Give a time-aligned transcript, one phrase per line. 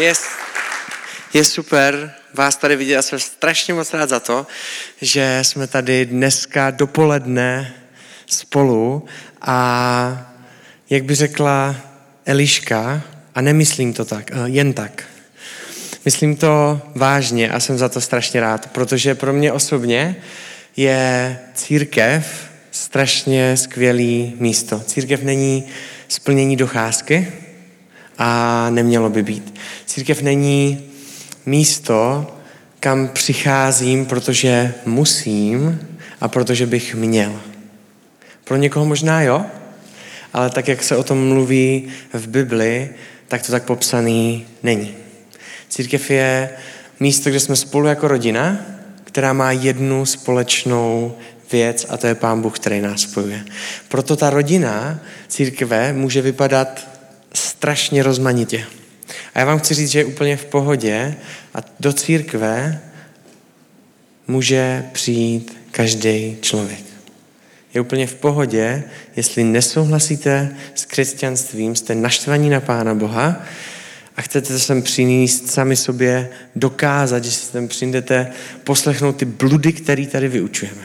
[0.00, 0.12] Je,
[1.34, 2.94] je super vás tady vidět.
[2.94, 4.46] Já jsem strašně moc rád za to,
[5.00, 7.74] že jsme tady dneska dopoledne
[8.26, 9.04] spolu
[9.42, 10.32] a
[10.90, 11.76] jak by řekla
[12.26, 13.02] Eliška,
[13.34, 15.04] a nemyslím to tak, eh, jen tak.
[16.04, 20.16] Myslím to vážně a jsem za to strašně rád, protože pro mě osobně
[20.76, 24.80] je církev strašně skvělý místo.
[24.80, 25.66] Církev není
[26.08, 27.32] splnění docházky
[28.24, 29.54] a nemělo by být.
[29.86, 30.84] Církev není
[31.46, 32.26] místo,
[32.80, 35.80] kam přicházím, protože musím
[36.20, 37.40] a protože bych měl.
[38.44, 39.44] Pro někoho možná jo,
[40.32, 42.90] ale tak, jak se o tom mluví v Bibli,
[43.28, 44.94] tak to tak popsaný není.
[45.68, 46.50] Církev je
[47.00, 48.58] místo, kde jsme spolu jako rodina,
[49.04, 51.16] která má jednu společnou
[51.52, 53.44] věc a to je Pán Bůh, který nás spojuje.
[53.88, 56.91] Proto ta rodina církve může vypadat
[57.62, 58.64] strašně rozmanitě.
[59.34, 61.14] A já vám chci říct, že je úplně v pohodě
[61.54, 62.80] a do církve
[64.28, 66.82] může přijít každý člověk.
[67.74, 68.82] Je úplně v pohodě,
[69.16, 73.42] jestli nesouhlasíte s křesťanstvím, jste naštvaní na Pána Boha
[74.16, 78.32] a chcete sem přinést sami sobě dokázat, že si tam přijdete
[78.64, 80.82] poslechnout ty bludy, které tady vyučujeme.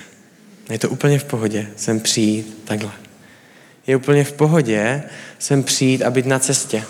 [0.70, 3.07] Je to úplně v pohodě sem přijít takhle.
[3.88, 5.04] Je úplně v pohodě
[5.40, 6.84] sem přijít a být na cestě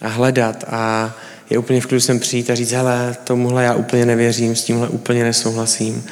[0.00, 1.14] a hledat a
[1.50, 4.88] je úplně v klidu sem přijít a říct, hele, tomuhle já úplně nevěřím, s tímhle
[4.88, 6.04] úplně nesouhlasím,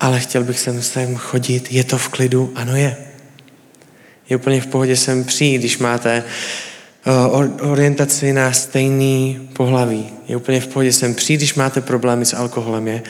[0.00, 2.52] ale chtěl bych sem sem chodit, je to v klidu?
[2.54, 2.96] Ano je.
[4.28, 6.24] Je úplně v pohodě sem přijít, když máte
[7.30, 10.10] uh, orientaci na stejný pohlaví.
[10.28, 12.88] Je úplně v pohodě sem přijít, když máte problémy s alkoholem.
[12.88, 13.02] Je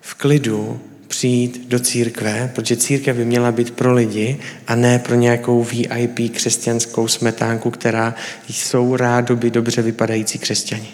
[0.00, 5.14] v klidu přijít do církve, protože církev by měla být pro lidi a ne pro
[5.14, 8.14] nějakou VIP křesťanskou smetánku, která
[8.48, 10.88] jsou rádoby dobře vypadající křesťani.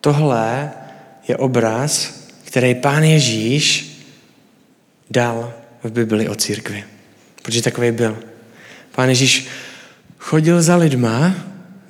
[0.00, 0.70] Tohle
[1.28, 2.14] je obraz,
[2.44, 3.94] který pán Ježíš
[5.10, 5.52] dal
[5.84, 6.84] v Bibli o církvi.
[7.42, 8.18] Protože takový byl.
[8.94, 9.46] Pán Ježíš
[10.18, 11.34] chodil za lidma,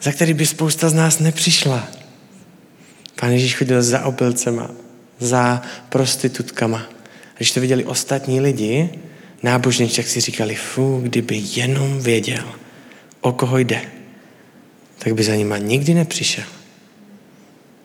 [0.03, 1.89] za který by spousta z nás nepřišla.
[3.21, 4.71] Pán Ježíš chodil za opilcema,
[5.25, 6.79] za prostitutkama.
[7.35, 8.91] A když to viděli ostatní lidi,
[9.43, 12.45] nábožníci, tak si říkali, fu, kdyby jenom věděl,
[13.21, 13.81] o koho jde,
[14.99, 16.45] tak by za nima nikdy nepřišel.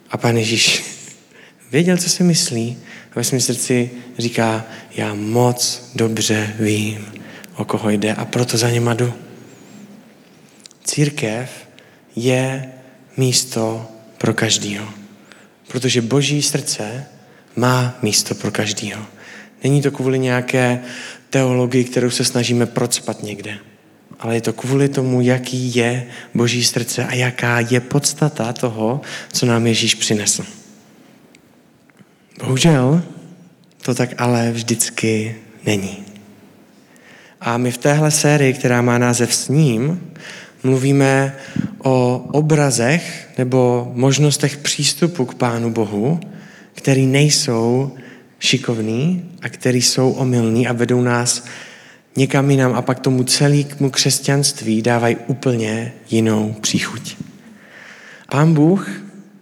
[0.09, 0.83] A pán Ježíš
[1.71, 2.77] věděl, co si myslí
[3.11, 7.05] a ve svém srdci říká, já moc dobře vím,
[7.55, 9.13] o koho jde a proto za něma jdu.
[10.83, 11.49] Církev
[12.15, 12.71] je
[13.17, 14.89] místo pro každýho.
[15.67, 17.05] Protože boží srdce
[17.59, 19.05] má místo pro každýho.
[19.63, 20.79] Není to kvůli nějaké
[21.29, 23.57] teologii, kterou se snažíme procpat někde.
[24.19, 29.01] Ale je to kvůli tomu, jaký je boží srdce a jaká je podstata toho,
[29.33, 30.43] co nám Ježíš přinesl.
[32.39, 33.01] Bohužel
[33.81, 35.97] to tak ale vždycky není.
[37.41, 40.11] A my v téhle sérii, která má název S ním,
[40.63, 41.35] mluvíme
[41.83, 46.19] o obrazech nebo možnostech přístupu k Pánu Bohu,
[46.73, 47.95] který nejsou
[48.39, 51.45] šikovní a který jsou omylní a vedou nás
[52.15, 57.15] někam jinam a pak tomu celému křesťanství dávají úplně jinou příchuť.
[58.31, 58.89] Pán Bůh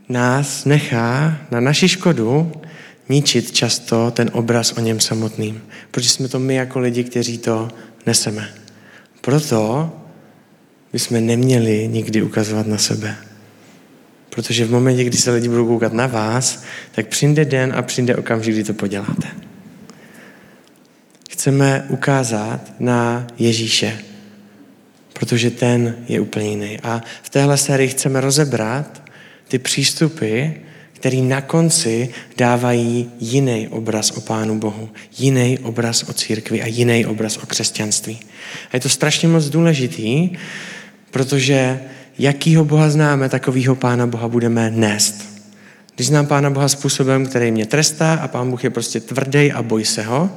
[0.09, 2.51] nás nechá na naši škodu
[3.09, 5.61] ničit často ten obraz o něm samotným,
[5.91, 7.67] protože jsme to my jako lidi, kteří to
[8.05, 8.49] neseme.
[9.21, 9.91] Proto
[10.93, 13.15] bychom neměli nikdy ukazovat na sebe.
[14.37, 18.15] Protože v momentě, kdy se lidi budou koukat na vás, tak přijde den a přijde
[18.15, 19.27] okamžik, kdy to poděláte.
[21.29, 23.99] Chceme ukázat na Ježíše,
[25.13, 26.79] protože ten je úplně jiný.
[26.83, 29.01] A v téhle sérii chceme rozebrat
[29.47, 30.45] ty přístupy,
[30.93, 37.05] který na konci dávají jiný obraz o Pánu Bohu, jiný obraz o církvi a jiný
[37.05, 38.19] obraz o křesťanství.
[38.71, 40.29] A je to strašně moc důležitý,
[41.11, 41.79] protože
[42.19, 45.43] jakýho Boha známe, takovýho Pána Boha budeme nést.
[45.95, 49.61] Když znám Pána Boha způsobem, který mě trestá a Pán Bůh je prostě tvrdý a
[49.63, 50.29] boj se ho,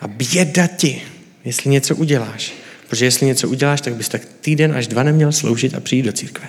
[0.00, 1.02] a běda ti,
[1.44, 2.52] jestli něco uděláš.
[2.88, 6.12] Protože jestli něco uděláš, tak bys tak týden až dva neměl sloužit a přijít do
[6.12, 6.46] církve.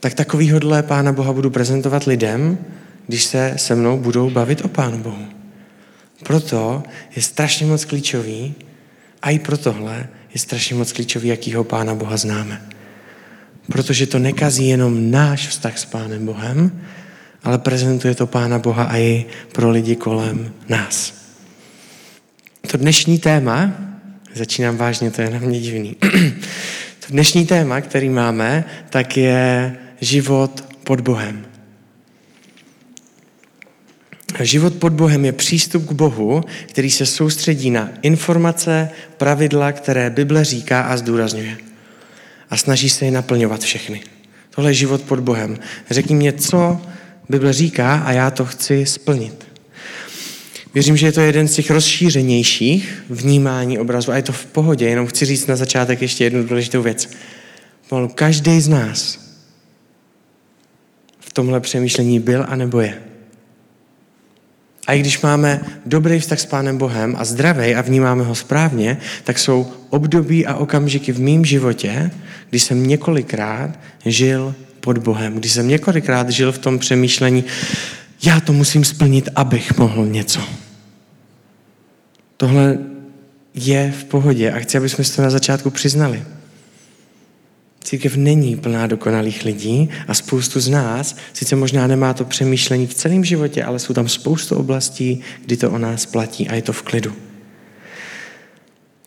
[0.00, 2.58] Tak takovýhodle Pána Boha budu prezentovat lidem,
[3.06, 5.26] když se se mnou budou bavit o Pánu Bohu.
[6.22, 6.82] Proto
[7.16, 8.54] je strašně moc klíčový,
[9.22, 12.62] a i pro tohle je strašně moc klíčový, jakýho Pána Boha známe.
[13.72, 16.80] Protože to nekazí jenom náš vztah s Pánem Bohem,
[17.42, 21.14] ale prezentuje to Pána Boha a i pro lidi kolem nás.
[22.70, 23.72] To dnešní téma,
[24.34, 25.96] začínám vážně, to je na mě divný,
[27.00, 31.49] to Dnešní téma, který máme, tak je život pod Bohem.
[34.40, 40.44] Život pod Bohem je přístup k Bohu, který se soustředí na informace, pravidla, které Bible
[40.44, 41.56] říká a zdůrazňuje.
[42.50, 44.02] A snaží se je naplňovat všechny.
[44.54, 45.58] Tohle je život pod Bohem.
[45.90, 46.80] Řekni mě, co
[47.28, 49.46] Bible říká a já to chci splnit.
[50.74, 54.88] Věřím, že je to jeden z těch rozšířenějších vnímání obrazu a je to v pohodě.
[54.88, 57.10] Jenom chci říct na začátek ještě jednu důležitou věc.
[58.14, 59.18] Každý z nás
[61.20, 63.09] v tomhle přemýšlení byl a nebo je.
[64.90, 68.98] A i když máme dobrý vztah s Pánem Bohem a zdravý a vnímáme ho správně,
[69.24, 72.10] tak jsou období a okamžiky v mém životě,
[72.50, 77.44] kdy jsem několikrát žil pod Bohem, kdy jsem několikrát žil v tom přemýšlení,
[78.22, 80.40] já to musím splnit, abych mohl něco.
[82.36, 82.78] Tohle
[83.54, 86.22] je v pohodě a chci, aby jsme si to na začátku přiznali.
[87.90, 92.94] Církev není plná dokonalých lidí a spoustu z nás sice možná nemá to přemýšlení v
[92.94, 96.72] celém životě, ale jsou tam spoustu oblastí, kdy to o nás platí a je to
[96.72, 97.12] v klidu.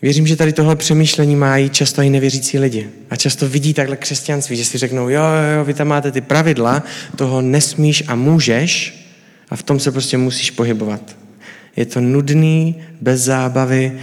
[0.02, 2.90] Věřím, že tady tohle přemýšlení mají často i nevěřící lidi.
[3.10, 6.22] A často vidí takhle křesťanství, že si řeknou, jo, jo, jo, vy tam máte ty
[6.22, 6.84] pravidla,
[7.16, 9.00] toho nesmíš a můžeš
[9.50, 11.18] a v tom se prostě musíš pohybovat.
[11.76, 14.00] Je to nudný, bez zábavy.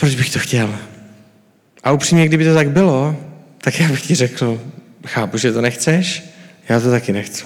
[0.00, 0.76] Proč bych to chtěl?
[1.84, 3.16] A upřímně, kdyby to tak bylo,
[3.66, 4.60] tak já bych ti řekl,
[5.06, 6.24] chápu, že to nechceš,
[6.68, 7.44] já to taky nechci.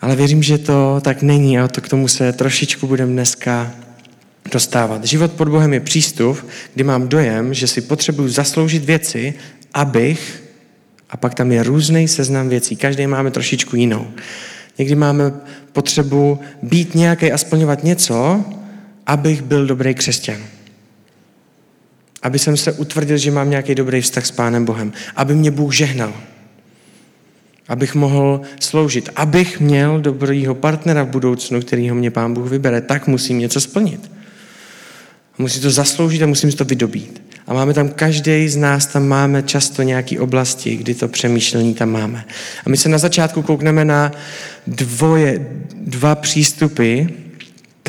[0.00, 3.72] Ale věřím, že to tak není a to k tomu se trošičku budeme dneska
[4.52, 5.04] dostávat.
[5.04, 9.34] Život pod Bohem je přístup, kdy mám dojem, že si potřebuji zasloužit věci,
[9.74, 10.42] abych,
[11.10, 14.10] a pak tam je různý seznam věcí, každý máme trošičku jinou.
[14.78, 15.32] Někdy máme
[15.72, 18.44] potřebu být nějaký a splňovat něco,
[19.06, 20.54] abych byl dobrý křesťan
[22.24, 25.74] aby jsem se utvrdil, že mám nějaký dobrý vztah s Pánem Bohem, aby mě Bůh
[25.74, 26.12] žehnal,
[27.68, 33.06] abych mohl sloužit, abych měl dobrýho partnera v budoucnu, kterýho mě Pán Bůh vybere, tak
[33.06, 34.10] musím něco splnit.
[35.38, 37.22] Musím to zasloužit a musím si to vydobít.
[37.46, 41.90] A máme tam, každý z nás tam máme často nějaké oblasti, kdy to přemýšlení tam
[41.90, 42.24] máme.
[42.66, 44.12] A my se na začátku koukneme na
[44.66, 47.02] dvoje, dva přístupy,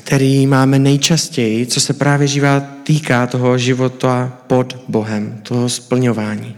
[0.05, 6.55] který máme nejčastěji, co se právě živá týká toho života pod Bohem, toho splňování.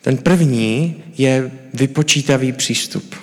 [0.00, 3.14] Ten první je vypočítavý přístup.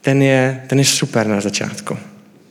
[0.00, 1.96] Ten je, ten je super na začátku.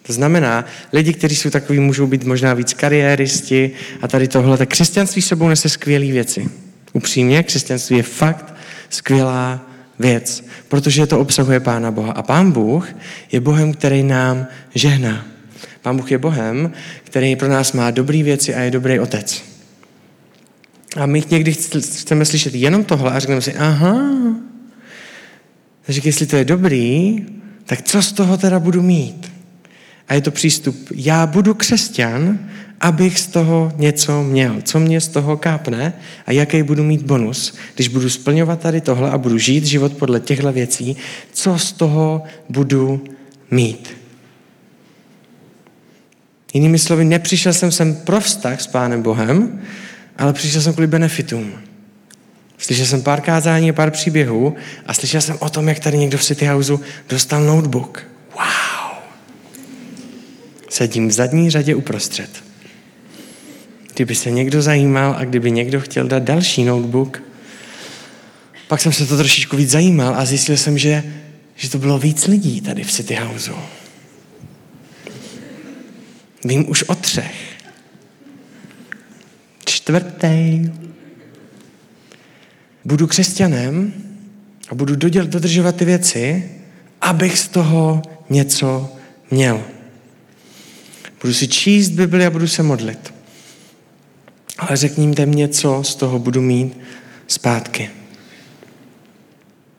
[0.07, 3.71] To znamená, lidi, kteří jsou takový, můžou být možná víc kariéristi
[4.01, 6.49] a tady tohle, tak křesťanství sebou nese skvělé věci.
[6.93, 8.53] Upřímně, křesťanství je fakt
[8.89, 12.12] skvělá věc, protože to obsahuje Pána Boha.
[12.12, 12.88] A Pán Bůh
[13.31, 15.25] je Bohem, který nám žehná.
[15.81, 16.72] Pán Bůh je Bohem,
[17.04, 19.44] který pro nás má dobré věci a je dobrý otec.
[20.95, 24.13] A my někdy chceme slyšet jenom tohle a řekneme si, aha,
[25.86, 27.18] takže jestli to je dobrý,
[27.66, 29.31] tak co z toho teda budu mít?
[30.07, 32.40] A je to přístup, já budu křesťan,
[32.81, 34.61] abych z toho něco měl.
[34.63, 35.93] Co mě z toho kápne
[36.25, 40.19] a jaký budu mít bonus, když budu splňovat tady tohle a budu žít život podle
[40.19, 40.95] těchto věcí,
[41.33, 43.03] co z toho budu
[43.51, 43.97] mít.
[46.53, 49.61] Jinými slovy, nepřišel jsem sem pro vztah s Pánem Bohem,
[50.18, 51.51] ale přišel jsem kvůli benefitům.
[52.57, 56.18] Slyšel jsem pár kázání a pár příběhů a slyšel jsem o tom, jak tady někdo
[56.18, 58.03] v City Houseu dostal notebook.
[58.33, 58.97] Wow!
[60.69, 62.53] Sedím v zadní řadě uprostřed.
[63.94, 67.23] Kdyby se někdo zajímal a kdyby někdo chtěl dát další notebook,
[68.68, 71.04] pak jsem se to trošičku víc zajímal a zjistil jsem, že,
[71.56, 73.56] že to bylo víc lidí tady v City Houseu.
[76.45, 77.35] Vím už o třech.
[79.66, 80.69] Čtvrtý.
[82.85, 83.94] Budu křesťanem
[84.69, 86.52] a budu dodržovat ty věci,
[87.02, 88.95] abych z toho něco
[89.31, 89.64] měl.
[91.21, 93.14] Budu si číst Bibli a budu se modlit.
[94.57, 96.80] Ale řekněte mě, co z toho budu mít
[97.28, 97.90] zpátky.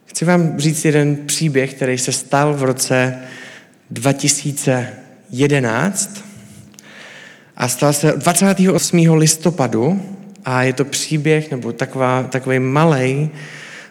[0.07, 3.19] Chci vám říct jeden příběh, který se stal v roce
[3.91, 6.25] 2011
[7.57, 9.13] a stal se 28.
[9.13, 10.03] listopadu
[10.45, 13.31] a je to příběh nebo taková, takový malý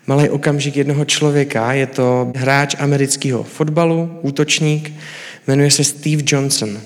[0.08, 1.74] malý okamžik jednoho člověka.
[1.74, 4.94] Je to hráč amerického fotbalu, útočník,
[5.48, 6.80] jmenuje se Steve Johnson.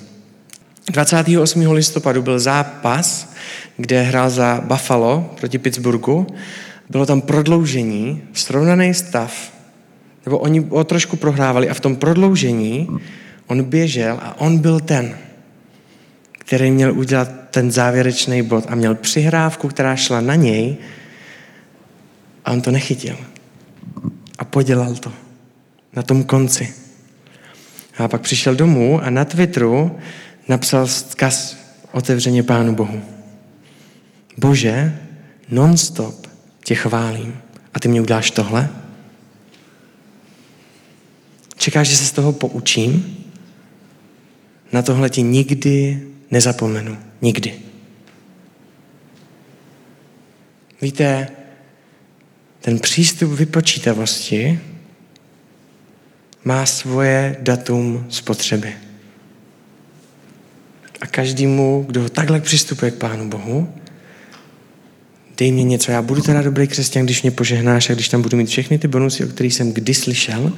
[0.92, 1.72] 28.
[1.72, 3.34] listopadu byl zápas,
[3.78, 6.28] kde hrál za Buffalo proti Pittsburghu.
[6.90, 9.52] Bylo tam prodloužení, srovnaný stav,
[10.26, 12.88] nebo oni o trošku prohrávali a v tom prodloužení
[13.48, 15.18] on běžel a on byl ten,
[16.32, 20.78] který měl udělat ten závěrečný bod a měl přihrávku, která šla na něj
[22.46, 23.18] a on to nechytil.
[24.40, 25.12] A podělal to
[25.96, 26.74] na tom konci.
[27.98, 29.98] A pak přišel domů a na Twitteru
[30.48, 31.58] napsal vzkaz
[31.92, 33.02] otevřeně Pánu Bohu.
[34.38, 35.00] Bože,
[35.50, 36.28] nonstop
[36.64, 37.42] tě chválím.
[37.74, 38.70] A ty mě uděláš tohle?
[41.58, 43.18] Čekáš, že se z toho poučím?
[44.72, 46.98] Na tohle ti nikdy nezapomenu.
[47.22, 47.54] Nikdy.
[50.82, 51.28] Víte,
[52.62, 54.60] ten přístup vypočítavosti
[56.44, 58.87] má svoje datum spotřeby.
[61.02, 63.74] A každému, kdo takhle přistupuje k Pánu Bohu,
[65.38, 68.38] dej mě něco, já budu teda dobrý křesťan, když mě požehnáš a když tam budu
[68.38, 70.54] mít všechny ty bonusy, o kterých jsem kdy slyšel,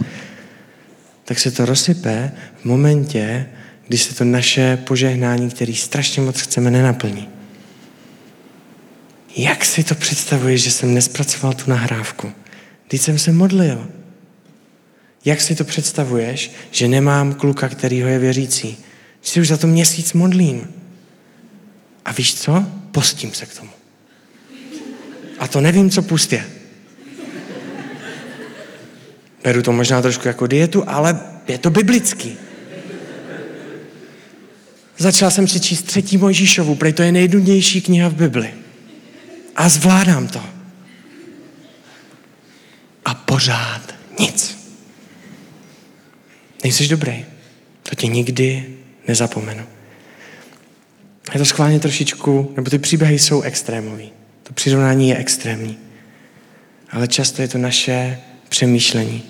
[1.26, 2.32] tak se to rozsype
[2.62, 3.46] v momentě,
[3.88, 7.30] kdy se to naše požehnání, který strašně moc chceme, nenaplní.
[9.38, 12.32] Jak si to představuješ, že jsem nespracoval tu nahrávku?
[12.88, 13.88] Když jsem se modlil.
[15.26, 18.78] Jak si to představuješ, že nemám kluka, který ho je věřící?
[19.22, 20.74] Si už za to měsíc modlím.
[22.06, 22.66] A víš co?
[22.92, 23.70] Postím se k tomu.
[25.40, 26.46] A to nevím, co pustě.
[29.44, 32.38] Beru to možná trošku jako dietu, ale je to biblický.
[34.98, 38.54] Začal jsem si číst třetí Mojžíšovu, protože to je nejdůležitější kniha v Bibli.
[39.56, 40.44] A zvládám to.
[43.06, 44.58] A pořád nic.
[46.64, 47.26] Nejsi dobrý.
[47.84, 48.79] To tě nikdy
[49.10, 49.64] nezapomenu.
[51.34, 54.12] Je to schválně trošičku, nebo ty příběhy jsou extrémový.
[54.44, 55.78] To přirovnání je extrémní.
[56.92, 59.24] Ale často je to naše přemýšlení,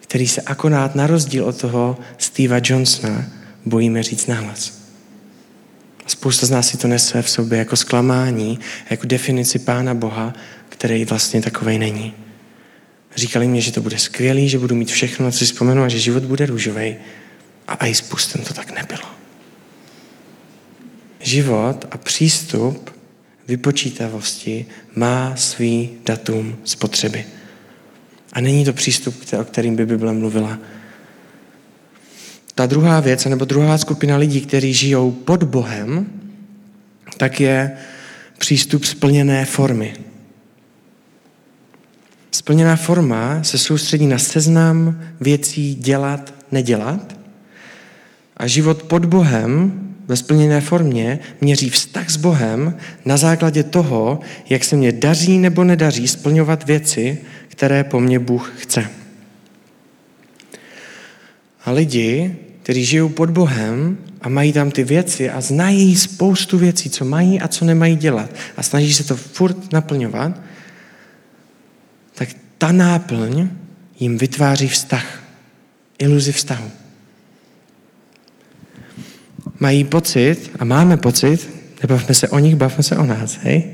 [0.00, 3.24] který se akorát na rozdíl od toho Steva Johnsona
[3.66, 4.80] bojíme říct nahlas.
[6.06, 8.58] Spousta z nás si to nese v sobě jako zklamání,
[8.90, 10.34] jako definici Pána Boha,
[10.68, 12.14] který vlastně takovej není.
[13.16, 15.98] Říkali mi, že to bude skvělý, že budu mít všechno, co si vzpomenu a že
[15.98, 16.96] život bude růžový.
[17.70, 19.08] A i s pustem to tak nebylo.
[21.20, 22.90] Život a přístup
[23.48, 27.24] vypočítavosti má svý datum spotřeby.
[28.32, 30.58] A není to přístup, o kterým by Bible mluvila.
[32.54, 36.06] Ta druhá věc, nebo druhá skupina lidí, kteří žijou pod Bohem,
[37.16, 37.78] tak je
[38.38, 39.94] přístup splněné formy.
[42.30, 47.19] Splněná forma se soustředí na seznam věcí dělat, nedělat
[48.40, 49.72] a život pod Bohem
[50.08, 55.64] ve splněné formě měří vztah s Bohem na základě toho, jak se mě daří nebo
[55.64, 57.18] nedaří splňovat věci,
[57.48, 58.88] které po mně Bůh chce.
[61.64, 66.90] A lidi, kteří žijou pod Bohem a mají tam ty věci a znají spoustu věcí,
[66.90, 70.40] co mají a co nemají dělat a snaží se to furt naplňovat,
[72.14, 72.28] tak
[72.58, 73.48] ta náplň
[74.00, 75.22] jim vytváří vztah,
[75.98, 76.79] iluzi vztahu.
[79.60, 81.48] Mají pocit, a máme pocit,
[81.82, 83.64] nebavme se o nich, bavme se o nás, hej?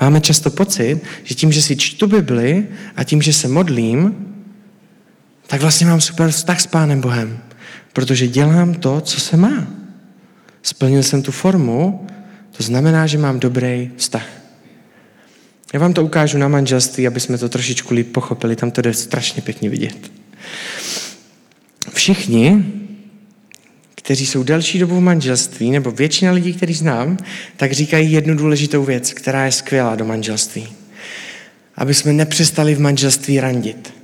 [0.00, 2.66] Máme často pocit, že tím, že si čtu Bibli
[2.96, 4.26] a tím, že se modlím,
[5.46, 7.38] tak vlastně mám super vztah s Pánem Bohem,
[7.92, 9.66] protože dělám to, co se má.
[10.62, 12.06] Splnil jsem tu formu,
[12.56, 14.26] to znamená, že mám dobrý vztah.
[15.72, 18.56] Já vám to ukážu na manželství, aby jsme to trošičku líp pochopili.
[18.56, 20.12] Tam to jde strašně pěkně vidět.
[21.92, 22.64] Všichni,
[24.10, 27.18] kteří jsou delší dobu v manželství, nebo většina lidí, který znám,
[27.56, 30.68] tak říkají jednu důležitou věc, která je skvělá do manželství.
[31.76, 33.94] Aby jsme nepřestali v manželství randit.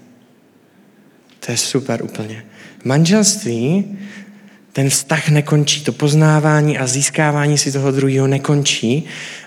[1.46, 2.44] To je super úplně.
[2.84, 3.84] Manželství
[4.72, 9.04] ten vztah nekončí, to poznávání a získávání si toho druhého nekončí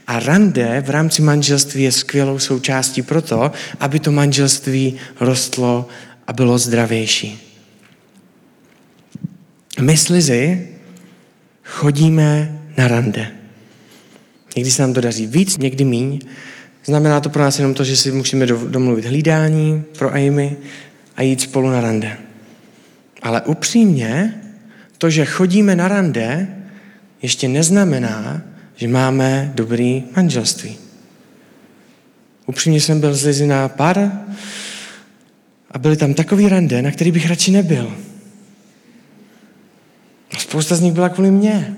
[0.07, 5.87] a rande v rámci manželství je skvělou součástí proto, aby to manželství rostlo
[6.27, 7.48] a bylo zdravější.
[9.81, 10.67] My s Lizy
[11.63, 13.31] chodíme na rande.
[14.55, 16.19] Někdy se nám to daří víc, někdy míň.
[16.85, 20.57] Znamená to pro nás jenom to, že si musíme domluvit hlídání pro Amy
[21.15, 22.17] a jít spolu na rande.
[23.21, 24.41] Ale upřímně,
[24.97, 26.47] to, že chodíme na rande,
[27.21, 28.41] ještě neznamená,
[28.75, 30.77] že máme dobrý manželství.
[32.45, 34.11] Upřímně jsem byl z Lizy na pár
[35.71, 38.08] a byly tam takový rande, na který bych radši nebyl.
[40.33, 41.75] A spousta z nich byla kvůli mně.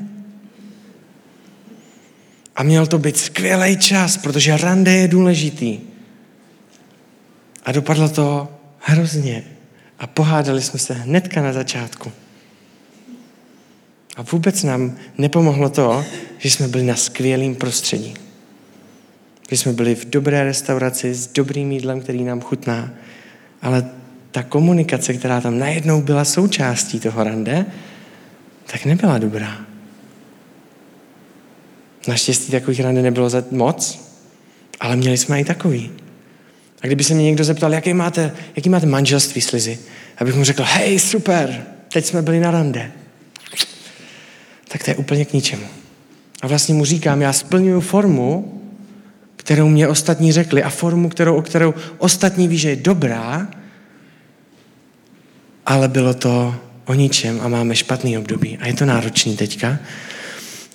[2.56, 5.80] A měl to být skvělý čas, protože rande je důležitý.
[7.66, 8.48] A dopadlo to
[8.80, 9.44] hrozně.
[10.00, 12.12] A pohádali jsme se hnedka na začátku.
[14.18, 16.06] A vůbec nám nepomohlo to,
[16.38, 18.14] že jsme byli na skvělém prostředí.
[19.50, 22.92] Že jsme byli v dobré restauraci s dobrým jídlem, který nám chutná.
[23.62, 23.90] Ale
[24.32, 27.66] ta komunikace, která tam najednou byla součástí toho rande,
[28.72, 29.58] tak nebyla dobrá.
[32.08, 34.10] Naštěstí takových rande nebylo za moc,
[34.80, 35.92] ale měli jsme i takový.
[36.82, 39.80] A kdyby se mě někdo zeptal, jaký máte, jaký máte manželství slizy,
[40.18, 42.92] abych mu řekl, hej, super, teď jsme byli na rande.
[44.68, 45.68] Tak to je úplně k ničemu.
[46.42, 48.62] A vlastně mu říkám, já splňuju formu,
[49.36, 53.48] kterou mě ostatní řekli a formu, kterou, o kterou ostatní ví, že je dobrá,
[55.66, 58.58] ale bylo to o ničem a máme špatný období.
[58.58, 59.80] A je to náročný teďka.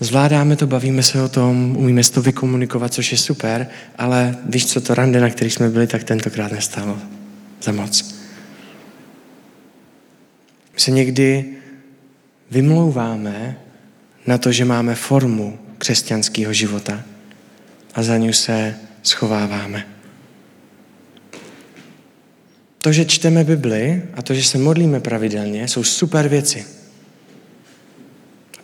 [0.00, 3.66] Zvládáme to, bavíme se o tom, umíme to vykomunikovat, což je super,
[3.98, 6.98] ale víš co, to rande, na který jsme byli, tak tentokrát nestálo
[7.62, 8.14] za moc.
[10.74, 11.44] My se někdy
[12.50, 13.58] vymlouváme
[14.26, 17.02] na to, že máme formu křesťanského života
[17.94, 19.95] a za ní se schováváme.
[22.86, 26.64] To, že čteme Bibli a to, že se modlíme pravidelně, jsou super věci.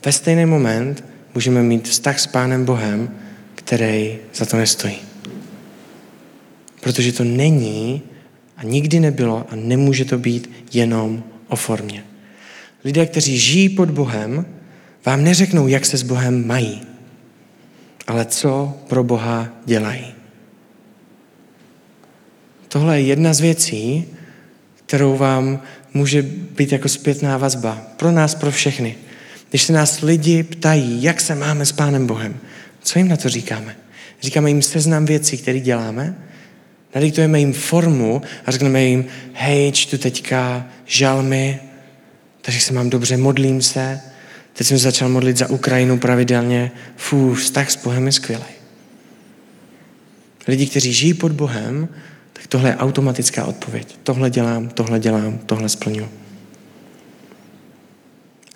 [0.05, 3.11] Ve stejný moment můžeme mít vztah s Pánem Bohem,
[3.55, 4.97] který za to nestojí.
[6.81, 8.03] Protože to není
[8.57, 12.05] a nikdy nebylo a nemůže to být jenom o formě.
[12.85, 14.47] Lidé, kteří žijí pod Bohem,
[15.07, 16.83] vám neřeknou, jak se s Bohem mají,
[18.07, 20.07] ale co pro Boha dělají.
[22.69, 24.07] Tohle je jedna z věcí,
[24.93, 25.63] kterou vám
[25.95, 27.83] může být jako zpětná vazba.
[27.97, 28.97] Pro nás, pro všechny.
[29.51, 32.37] Když se nás lidi ptají, jak se máme s Pánem Bohem,
[32.83, 33.77] co jim na to říkáme?
[34.23, 36.15] Říkáme jim seznam věcí, které děláme,
[36.95, 41.61] nadiktujeme jim formu a řekneme jim, hej, čtu teďka žalmy,
[42.43, 44.01] takže se mám dobře, modlím se.
[44.53, 46.71] Teď jsem začal modlit za Ukrajinu pravidelně.
[46.97, 48.53] Fú, vztah s Bohem je skvělý.
[50.49, 51.89] Lidi, kteří žijí pod Bohem,
[52.53, 53.97] tohle je automatická odpověď.
[54.03, 56.09] Tohle dělám, tohle dělám, tohle splňu.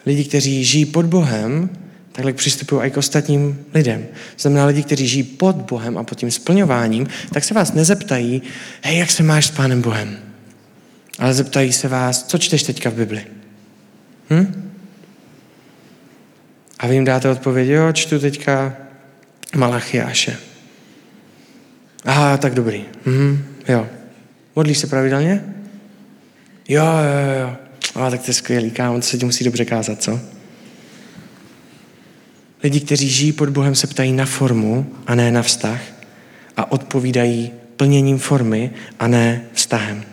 [0.06, 1.70] Lidi, kteří žijí pod Bohem,
[2.12, 4.06] takhle přistupují i k ostatním lidem.
[4.38, 8.42] Znamená lidi, kteří žijí pod Bohem a pod tím splňováním, tak se vás nezeptají,
[8.82, 10.18] hej, jak se máš s Pánem Bohem?
[11.18, 13.26] Ale zeptají se vás, co čteš teďka v Bibli?
[14.30, 14.72] Hm?
[16.78, 18.76] A vy jim dáte odpověď, jo, čtu teďka
[19.56, 20.37] Malachiáše.
[22.04, 22.85] Aha, tak dobrý.
[23.06, 23.87] Mhm, jo.
[24.57, 25.44] Modlíš se pravidelně?
[26.68, 27.57] Jo, jo, jo.
[27.94, 30.20] A tak to je skvělý, kámo, to se ti musí dobře kázat, co?
[32.62, 35.81] Lidi, kteří žijí pod Bohem, se ptají na formu a ne na vztah
[36.57, 40.05] a odpovídají plněním formy a ne vztahem.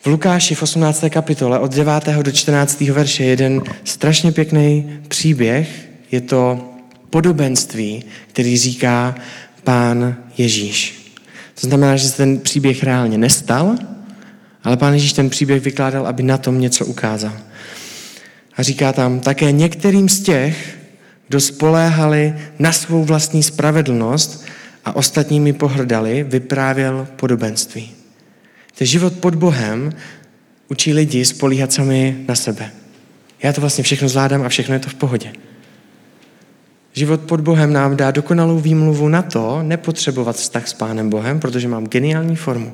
[0.00, 1.04] V Lukáši v 18.
[1.10, 2.08] kapitole od 9.
[2.22, 2.80] do 14.
[2.80, 5.88] verše je jeden strašně pěkný příběh.
[6.10, 6.70] Je to
[7.10, 9.14] podobenství, který říká
[9.64, 11.03] pán Ježíš.
[11.60, 13.76] To znamená, že se ten příběh reálně nestal,
[14.64, 17.32] ale pán Ježíš ten příběh vykládal, aby na tom něco ukázal.
[18.56, 20.78] A říká tam, také některým z těch,
[21.28, 24.44] kdo spoléhali na svou vlastní spravedlnost
[24.84, 27.90] a ostatními pohrdali, vyprávěl podobenství.
[28.78, 29.92] Ten život pod Bohem
[30.68, 32.70] učí lidi spolíhat sami na sebe.
[33.42, 35.32] Já to vlastně všechno zvládám a všechno je to v pohodě.
[36.96, 41.68] Život pod Bohem nám dá dokonalou výmluvu na to, nepotřebovat vztah s Pánem Bohem, protože
[41.68, 42.72] mám geniální formu.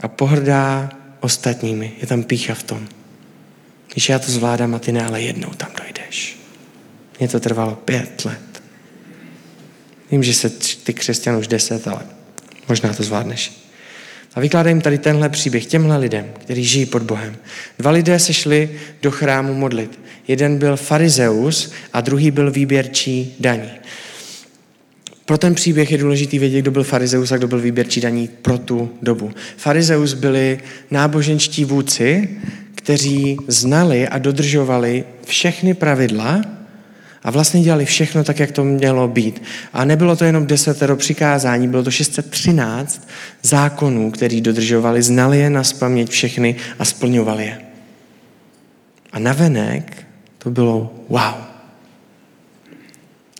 [0.00, 0.90] A pohrdá
[1.20, 1.92] ostatními.
[2.00, 2.88] Je tam pícha v tom.
[3.92, 6.40] Když já to zvládám a ty ne, ale jednou tam dojdeš.
[7.18, 8.62] Mně to trvalo pět let.
[10.10, 10.50] Vím, že se
[10.84, 12.00] ty křesťan už deset, ale
[12.68, 13.65] možná to zvládneš.
[14.36, 17.36] A vykládá jim tady tenhle příběh těmhle lidem, kteří žijí pod Bohem.
[17.78, 18.70] Dva lidé se šli
[19.02, 19.98] do chrámu modlit.
[20.28, 23.70] Jeden byl farizeus a druhý byl výběrčí daní.
[25.24, 28.58] Pro ten příběh je důležitý vědět, kdo byl farizeus a kdo byl výběrčí daní pro
[28.58, 29.30] tu dobu.
[29.56, 30.58] Farizeus byli
[30.90, 32.28] náboženští vůdci,
[32.74, 36.42] kteří znali a dodržovali všechny pravidla,
[37.26, 39.42] a vlastně dělali všechno tak, jak to mělo být.
[39.72, 43.08] A nebylo to jenom desetero přikázání, bylo to 613
[43.42, 47.58] zákonů, který dodržovali, znali je na spaměť všechny a splňovali je.
[49.12, 50.06] A navenek
[50.38, 51.34] to bylo wow.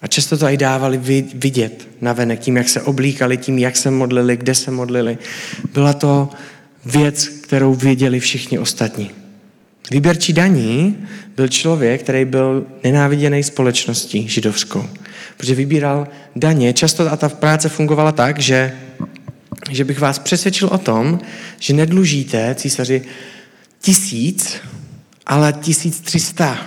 [0.02, 0.98] A často to i dávali
[1.34, 5.18] vidět navenek tím, jak se oblíkali, tím, jak se modlili, kde se modlili.
[5.72, 6.28] Byla to
[6.84, 9.25] věc, kterou věděli všichni ostatní.
[9.90, 10.96] Výběrčí daní
[11.36, 14.84] byl člověk, který byl nenáviděný společností židovskou,
[15.36, 16.72] protože vybíral daně.
[16.72, 18.72] Často a ta práce fungovala tak, že,
[19.70, 21.20] že bych vás přesvědčil o tom,
[21.58, 23.02] že nedlužíte císaři
[23.80, 24.56] tisíc
[25.26, 26.58] ale 1300.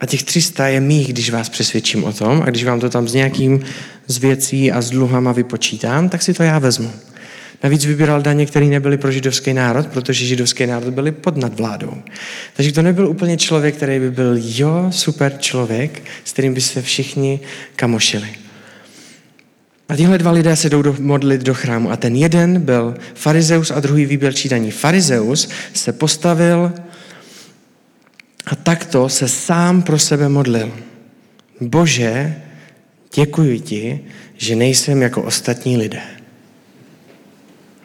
[0.00, 3.08] A těch 300 je mých, když vás přesvědčím o tom a když vám to tam
[3.08, 3.60] s nějakým
[4.06, 6.92] z věcí a s dluhama vypočítám, tak si to já vezmu.
[7.62, 11.94] Navíc vybíral daně, které nebyly pro židovský národ, protože židovský národ byli pod nadvládou.
[12.56, 16.82] Takže to nebyl úplně člověk, který by byl, jo, super člověk, s kterým by se
[16.82, 17.40] všichni
[17.76, 18.28] kamošili.
[19.88, 21.90] A tihle dva lidé se jdou do, modlit do chrámu.
[21.90, 24.70] A ten jeden byl farizeus a druhý výběrčí daní.
[24.70, 26.72] Farizeus se postavil
[28.46, 30.72] a takto se sám pro sebe modlil.
[31.60, 32.34] Bože,
[33.14, 34.00] děkuji ti,
[34.36, 36.02] že nejsem jako ostatní lidé.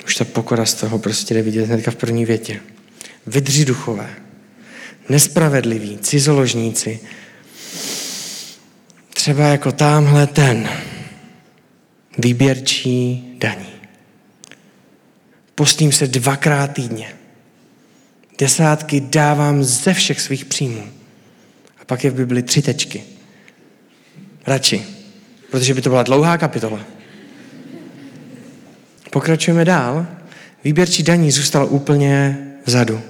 [0.06, 2.60] Už ta pokora z toho prostě jde vidět hnedka v první větě.
[3.28, 4.10] Vydři duchové,
[5.10, 7.00] nespravedliví, cizoložníci,
[9.14, 10.70] třeba jako tamhle ten,
[12.18, 13.70] výběrčí daní.
[15.56, 17.16] Postím se dvakrát týdně.
[18.40, 20.84] Desátky dávám ze všech svých příjmů.
[21.82, 23.04] A pak je v Bibli tři tečky.
[24.48, 24.86] Radši,
[25.52, 26.95] protože by to byla dlouhá kapitola.
[29.16, 30.08] Pokračujeme dál.
[30.64, 33.02] Výběrčí daní zůstal úplně vzadu.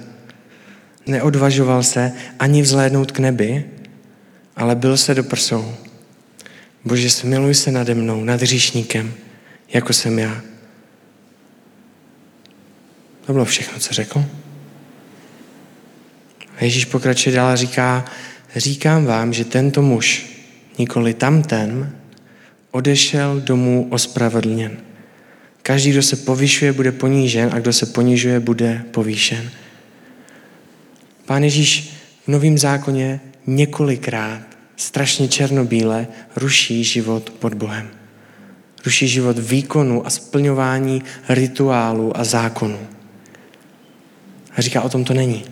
[1.06, 3.64] Neodvažoval se ani vzhlédnout k nebi,
[4.56, 5.74] ale byl se do prsou.
[6.84, 9.14] Bože, smiluj se nade mnou, nad říšníkem,
[9.68, 10.40] jako jsem já.
[13.26, 14.24] To bylo všechno, co řekl.
[16.58, 18.04] A Ježíš pokračuje dál a říká,
[18.56, 20.26] říkám vám, že tento muž,
[20.78, 21.92] nikoli tamten,
[22.70, 24.86] odešel domů ospravedlněn.
[25.66, 29.50] Každý, kdo se povyšuje, bude ponížen a kdo se ponižuje, bude povýšen.
[31.24, 31.90] Pán Ježíš
[32.24, 34.42] v Novém zákoně několikrát
[34.76, 37.90] strašně černobíle ruší život pod Bohem.
[38.84, 42.78] Ruší život výkonu a splňování rituálu a zákonu.
[44.56, 45.44] A říká, o tom to není.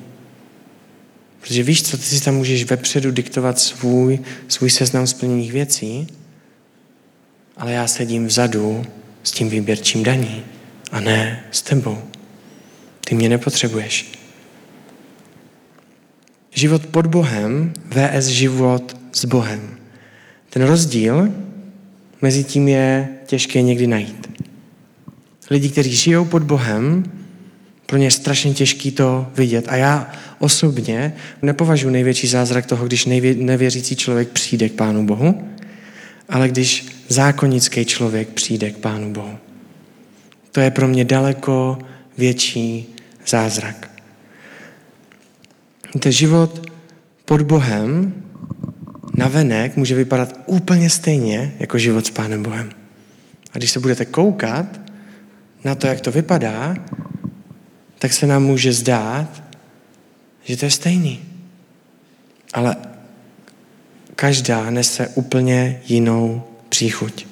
[1.40, 6.06] Protože víš co, ty si tam můžeš vepředu diktovat svůj, svůj seznam splněných věcí,
[7.56, 8.86] ale já sedím vzadu
[9.24, 10.44] s tím výběrčím daní
[10.92, 11.98] a ne s tebou.
[13.00, 14.12] Ty mě nepotřebuješ.
[16.50, 18.26] Život pod Bohem vs.
[18.26, 19.76] život s Bohem.
[20.50, 21.28] Ten rozdíl
[22.22, 24.42] mezi tím je těžké někdy najít.
[25.50, 27.04] Lidi, kteří žijou pod Bohem,
[27.86, 29.64] pro ně je strašně těžký to vidět.
[29.68, 33.06] A já osobně nepovažuji největší zázrak toho, když
[33.36, 35.48] nevěřící člověk přijde k Pánu Bohu,
[36.28, 39.38] ale když zákonický člověk přijde k Pánu Bohu.
[40.52, 41.78] To je pro mě daleko
[42.18, 42.94] větší
[43.26, 43.90] zázrak.
[45.98, 46.70] Ten život
[47.24, 48.14] pod Bohem
[49.16, 52.70] navenek může vypadat úplně stejně jako život s Pánem Bohem.
[53.52, 54.80] A když se budete koukat
[55.64, 56.76] na to, jak to vypadá,
[57.98, 59.42] tak se nám může zdát,
[60.44, 61.20] že to je stejný.
[62.52, 62.76] Ale
[64.16, 67.26] každá nese úplně jinou příchuť.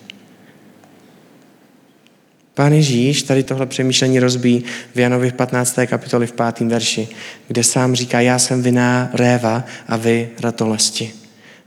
[2.55, 4.65] Pán Ježíš tady tohle přemýšlení rozbíjí
[4.95, 5.79] v Janovi v 15.
[5.87, 6.61] kapitoli v 5.
[6.61, 7.09] verši,
[7.49, 11.13] kde sám říká, já jsem viná réva a vy ratolesti.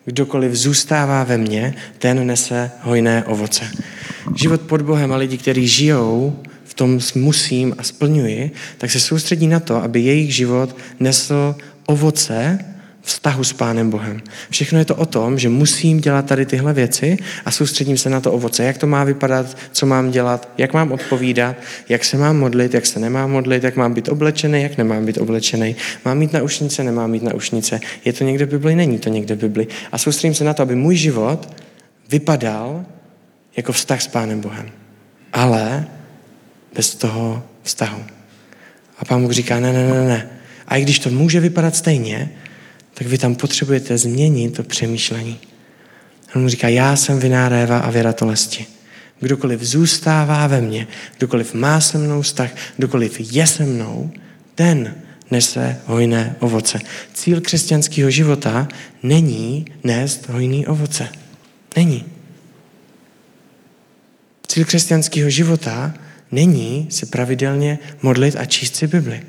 [0.06, 3.72] Kdokoliv zůstává ve mně, ten nese hojné ovoce.
[4.36, 9.48] Život pod Bohem a lidi, kteří žijou v tom musím a splňuji, tak se soustředí
[9.48, 12.60] na to, aby jejich život nesl ovoce
[13.06, 14.22] vztahu s Pánem Bohem.
[14.50, 18.22] Všechno je to o tom, že musím dělat tady tyhle věci a soustředím se na
[18.22, 18.64] to ovoce.
[18.64, 21.56] Jak to má vypadat, co mám dělat, jak mám odpovídat,
[21.90, 25.18] jak se mám modlit, jak se nemám modlit, jak mám být oblečený, jak nemám být
[25.18, 25.76] oblečený.
[26.06, 27.80] Mám mít naušnice, nemám mít naušnice.
[28.06, 29.68] Je to někde v Bibli, není to někde v Bibli.
[29.92, 31.50] A soustředím se na to, aby můj život
[32.10, 32.86] vypadal
[33.58, 34.70] jako vztah s Pánem Bohem.
[35.34, 35.88] Ale
[36.76, 38.04] bez toho vztahu.
[39.00, 40.30] A pán Bůh říká, ne, ne, ne, ne.
[40.68, 42.32] A i když to může vypadat stejně,
[42.98, 45.40] tak vy tam potřebujete změnit to přemýšlení.
[46.36, 48.66] On mu říká, já jsem viná réva a věratolesti.
[49.20, 54.12] Kdokoliv zůstává ve mně, kdokoliv má se mnou vztah, kdokoliv je se mnou,
[54.56, 54.96] ten
[55.32, 56.80] nese hojné ovoce.
[57.14, 58.68] Cíl křesťanského života
[59.04, 61.10] není nést hojný ovoce.
[61.76, 62.06] Není.
[64.48, 65.94] Cíl křesťanského života
[66.32, 69.24] není se pravidelně modlit a číst si Bibli.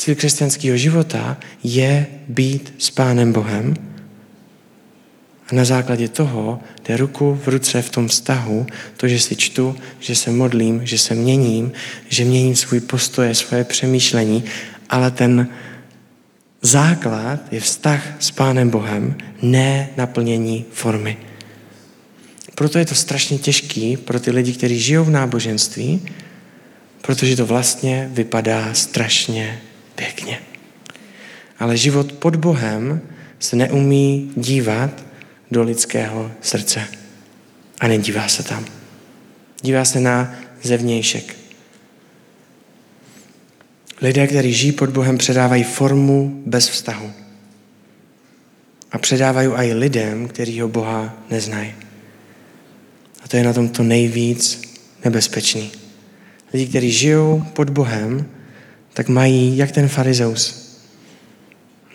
[0.00, 3.76] Cíl křesťanského života je být s Pánem Bohem
[5.48, 9.76] a na základě toho jde ruku v ruce v tom vztahu, to, že si čtu,
[9.98, 11.72] že se modlím, že se měním,
[12.08, 14.44] že měním svůj postoje, svoje přemýšlení,
[14.90, 15.48] ale ten
[16.62, 21.16] základ je vztah s Pánem Bohem, ne naplnění formy.
[22.54, 26.02] Proto je to strašně těžký pro ty lidi, kteří žijou v náboženství,
[27.02, 29.60] protože to vlastně vypadá strašně
[30.00, 30.40] Pěkně.
[31.58, 33.00] Ale život pod Bohem
[33.38, 35.04] se neumí dívat
[35.50, 36.88] do lidského srdce.
[37.80, 38.64] A nedívá se tam.
[39.62, 41.36] Dívá se na zevnějšek.
[44.02, 47.12] Lidé, kteří žijí pod Bohem, předávají formu bez vztahu.
[48.92, 51.74] A předávají i lidem, kteří ho Boha neznají.
[53.22, 54.62] A to je na tom to nejvíc
[55.04, 55.72] nebezpečný.
[56.52, 58.39] Lidi, kteří žijou pod Bohem,
[58.94, 60.70] tak mají jak ten farizeus.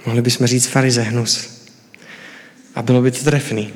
[0.06, 1.50] Mohli bychom říct farize hnus.
[2.76, 3.74] A bylo by to trefný.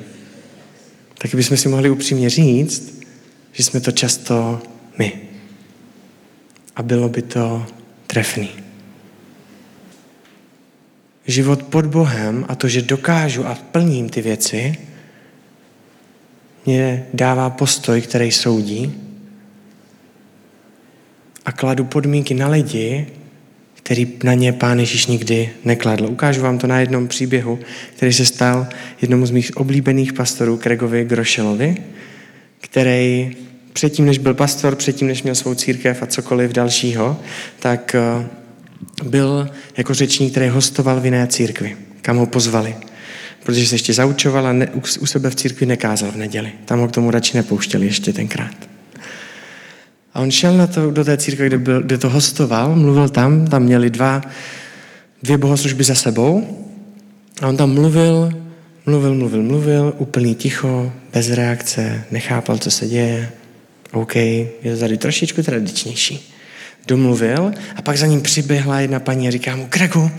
[1.17, 3.03] Taky bychom si mohli upřímně říct,
[3.51, 4.61] že jsme to často
[4.97, 5.21] my.
[6.75, 7.65] A bylo by to
[8.07, 8.49] trefný.
[11.27, 14.77] Život pod Bohem a to, že dokážu a plním ty věci,
[16.65, 19.08] mě dává postoj, který soudí
[21.49, 23.07] a kladu podmínky na lidi,
[23.73, 26.05] který na ně pán Ježíš nikdy nekladl.
[26.05, 27.59] Ukážu vám to na jednom příběhu,
[27.95, 28.67] který se stal
[29.01, 31.77] jednomu z mých oblíbených pastorů, Kregovi Grošelovi,
[32.61, 33.35] který
[33.73, 37.19] předtím, než byl pastor, předtím, než měl svou církev a cokoliv dalšího,
[37.59, 38.27] tak eh,
[39.03, 42.75] byl jako řečník, který hostoval v jiné církvi, kam ho pozvali.
[43.43, 44.67] Protože se ještě zaučoval a ne,
[44.99, 46.51] u sebe v církvi nekázal v neděli.
[46.65, 48.68] Tam ho k tomu radši nepouštěli ještě tenkrát.
[50.13, 53.47] A on šel na to, do té církve, kde, byl, kde to hostoval, mluvil tam,
[53.47, 54.21] tam měli dva,
[55.23, 56.65] dvě bohoslužby za sebou
[57.41, 58.31] a on tam mluvil,
[58.85, 63.31] mluvil, mluvil, mluvil, úplný ticho, bez reakce, nechápal, co se děje.
[63.91, 66.35] OK, je to tady trošičku tradičnější.
[66.87, 70.11] Domluvil a pak za ním přiběhla jedna paní a říká mu, Gregu,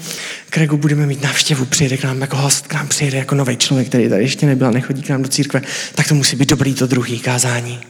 [0.52, 3.88] Gregu, budeme mít návštěvu, přijede k nám jako host, k nám přijede jako nový člověk,
[3.88, 5.62] který tady ještě nebyl, nechodí k nám do církve,
[5.94, 7.80] tak to musí být dobrý to druhý kázání.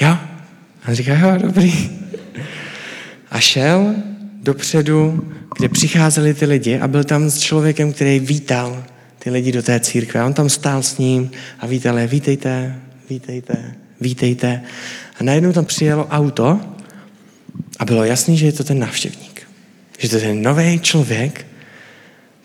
[0.00, 0.08] Jo?
[0.08, 1.90] A on říká, jo, dobrý.
[3.30, 3.94] A šel
[4.42, 8.84] dopředu, kde přicházeli ty lidi a byl tam s člověkem, který vítal
[9.18, 10.20] ty lidi do té církve.
[10.20, 12.76] A on tam stál s ním a vítal je, vítejte,
[13.10, 14.62] vítejte, vítejte.
[15.20, 16.60] A najednou tam přijelo auto
[17.78, 19.48] a bylo jasný, že je to ten návštěvník.
[19.98, 21.46] Že to je ten nový člověk,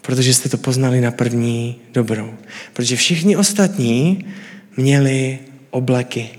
[0.01, 2.33] protože jste to poznali na první dobrou.
[2.73, 4.25] Protože všichni ostatní
[4.77, 6.29] měli obleky.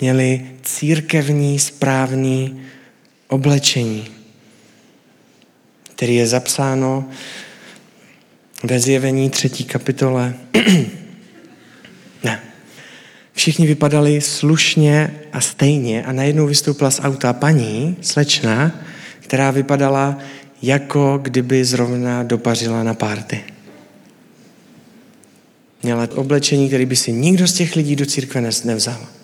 [0.00, 2.60] Měli církevní správný
[3.28, 4.06] oblečení,
[5.94, 7.08] který je zapsáno
[8.64, 10.34] ve zjevení třetí kapitole
[12.24, 12.40] Ne.
[13.32, 18.80] Všichni vypadali slušně a stejně a najednou vystoupila z auta paní, slečna,
[19.20, 20.18] která vypadala
[20.62, 23.44] jako kdyby zrovna dopařila na párty.
[25.82, 29.17] Měla oblečení, který by si nikdo z těch lidí do církve nevzal.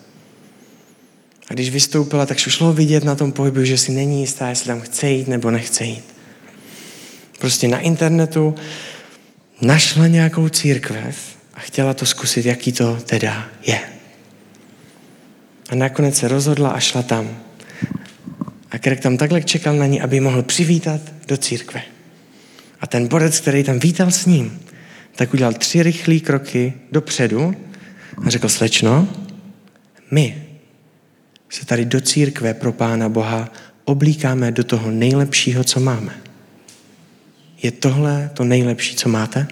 [1.49, 4.81] A když vystoupila, tak šlo vidět na tom pohybu, že si není jistá, jestli tam
[4.81, 6.03] chce jít nebo nechce jít.
[7.39, 8.55] Prostě na internetu
[9.61, 13.79] našla nějakou církvev, a chtěla to zkusit, jaký to teda je.
[15.69, 17.37] A nakonec se rozhodla a šla tam.
[18.71, 21.81] A Krek tam takhle čekal na ní, aby mohl přivítat do církve.
[22.81, 24.59] A ten borec, který tam vítal s ním,
[25.15, 27.55] tak udělal tři rychlé kroky dopředu
[28.25, 29.07] a řekl, slečno,
[30.11, 30.44] my
[31.55, 33.49] se tady do církve pro Pána Boha
[33.85, 36.21] oblíkáme do toho nejlepšího, co máme.
[37.61, 39.47] Je tohle to nejlepší, co máte?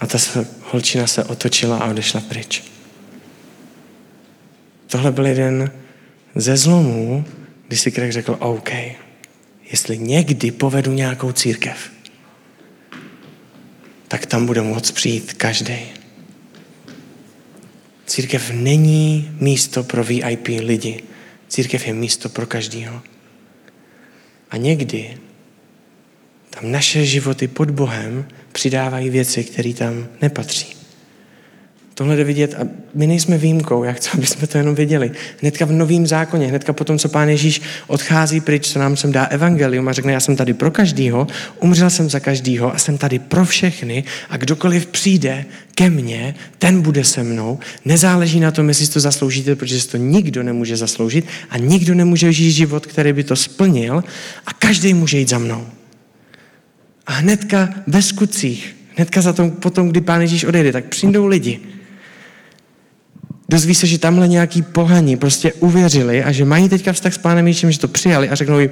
[0.00, 0.18] A ta
[0.62, 2.64] holčina se otočila a odešla pryč.
[4.86, 5.70] Tohle byl jeden
[6.34, 7.24] ze zlomů,
[7.68, 8.70] kdy si Krek řekl, OK,
[9.70, 11.90] jestli někdy povedu nějakou církev,
[14.08, 15.97] tak tam bude moct přijít každý.
[18.08, 21.02] Církev není místo pro VIP lidi.
[21.48, 23.02] Církev je místo pro každýho.
[24.50, 25.18] A někdy
[26.50, 30.77] tam naše životy pod Bohem přidávají věci, které tam nepatří.
[31.98, 35.10] Tohle jde vidět a my nejsme výjimkou, jak chceme, aby jsme to jenom viděli.
[35.40, 39.24] Hnedka v novém zákoně, hnedka potom, co pán Ježíš odchází pryč, co nám sem dá
[39.24, 41.26] evangelium a řekne, já jsem tady pro každýho,
[41.60, 46.82] umřel jsem za každýho a jsem tady pro všechny a kdokoliv přijde ke mně, ten
[46.82, 47.58] bude se mnou.
[47.84, 51.94] Nezáleží na tom, jestli si to zasloužíte, protože si to nikdo nemůže zasloužit a nikdo
[51.94, 54.04] nemůže žít život, který by to splnil
[54.46, 55.66] a každý může jít za mnou.
[57.06, 61.77] A hnedka ve skutcích, hnedka za tom, potom, kdy Pán Ježíš odejde, tak přijdou lidi.
[63.48, 67.46] Dozví se, že tamhle nějaký pohani prostě uvěřili a že mají teďka vztah s Pánem
[67.46, 68.70] Ježíšem, že to přijali a řeknou jim,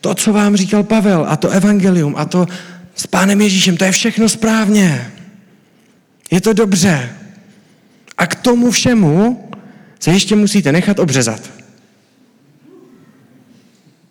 [0.00, 2.46] to, co vám říkal Pavel a to evangelium a to
[2.94, 5.12] s Pánem Ježíšem, to je všechno správně.
[6.30, 7.10] Je to dobře.
[8.18, 9.48] A k tomu všemu
[10.00, 11.50] se ještě musíte nechat obřezat.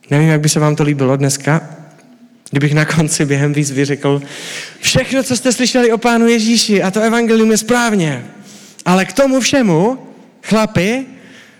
[0.09, 1.69] Nevím, jak by se vám to líbilo dneska,
[2.49, 4.21] kdybych na konci během výzvy řekl,
[4.79, 8.25] všechno, co jste slyšeli o Pánu Ježíši a to evangelium je správně,
[8.85, 10.07] ale k tomu všemu,
[10.43, 11.05] chlapi,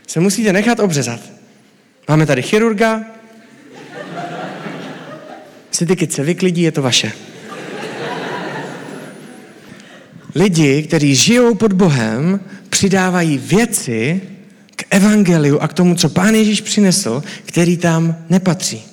[0.07, 1.19] se musíte nechat obřezat.
[2.09, 3.01] Máme tady chirurga,
[5.71, 7.11] si ty kytce vyklidí, je to vaše.
[10.35, 14.21] Lidi, kteří žijou pod Bohem, přidávají věci
[14.75, 18.83] k evangeliu a k tomu, co Pán Ježíš přinesl, který tam nepatří.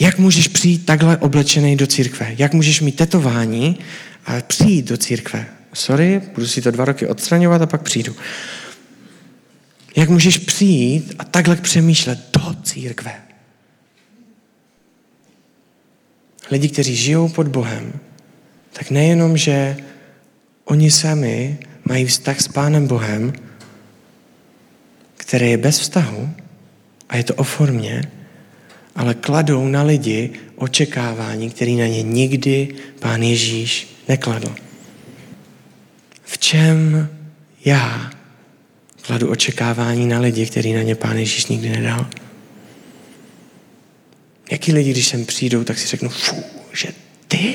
[0.00, 2.34] Jak můžeš přijít takhle oblečený do církve?
[2.38, 3.78] Jak můžeš mít tetování
[4.26, 5.57] a přijít do církve?
[5.74, 8.16] Sorry, budu si to dva roky odstraňovat a pak přijdu.
[9.96, 13.14] Jak můžeš přijít a takhle přemýšlet do církve?
[16.50, 17.92] Lidi, kteří žijou pod Bohem,
[18.72, 19.76] tak nejenom, že
[20.64, 23.32] oni sami mají vztah s Pánem Bohem,
[25.16, 26.30] který je bez vztahu
[27.08, 28.10] a je to o formě,
[28.94, 34.54] ale kladou na lidi očekávání, který na ně nikdy Pán Ježíš nekladl.
[36.28, 37.08] V čem
[37.64, 38.10] já
[39.02, 42.06] kladu očekávání na lidi, který na ně Pán Ježíš nikdy nedal?
[44.50, 46.88] Jaký lidi, když sem přijdou, tak si řeknu, fú, že
[47.28, 47.54] ty?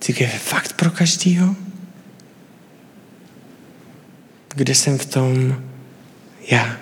[0.00, 1.56] Církev je fakt pro každýho?
[4.54, 5.62] Kde jsem v tom
[6.50, 6.78] já?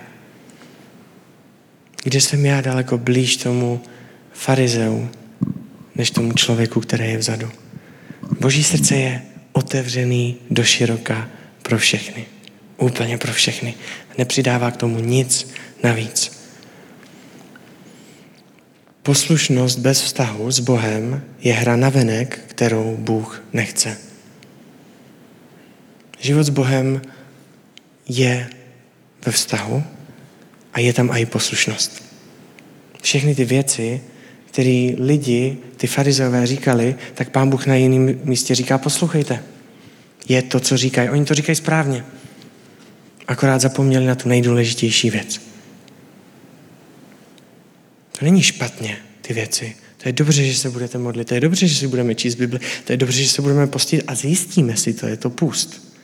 [2.05, 3.83] Kde jsem já daleko blíž tomu
[4.33, 5.09] farizeu,
[5.95, 7.60] než tomu člověku, který je vzadu?
[8.41, 11.29] Boží srdce je otevřený do široka
[11.63, 12.27] pro všechny.
[12.77, 13.75] Úplně pro všechny.
[14.19, 15.51] Nepřidává k tomu nic
[15.83, 16.41] navíc.
[19.03, 23.99] Poslušnost bez vztahu s Bohem je hra na venek, kterou Bůh nechce.
[26.21, 27.03] Život s Bohem
[28.09, 28.51] je
[29.27, 29.83] ve vztahu
[30.73, 32.03] a je tam i poslušnost.
[33.03, 34.01] Všechny ty věci,
[34.51, 39.43] které lidi, ty farizové říkali, tak pán Bůh na jiném místě říká, poslouchejte.
[40.29, 41.11] Je to, co říkají.
[41.11, 42.05] Oni to říkají správně.
[43.29, 45.41] Akorát zapomněli na tu nejdůležitější věc.
[48.19, 49.77] To není špatně, ty věci.
[50.03, 52.61] To je dobře, že se budete modlit, to je dobře, že si budeme číst Bibli,
[52.85, 55.97] to je dobře, že se budeme postit a zjistíme si to, je to půst.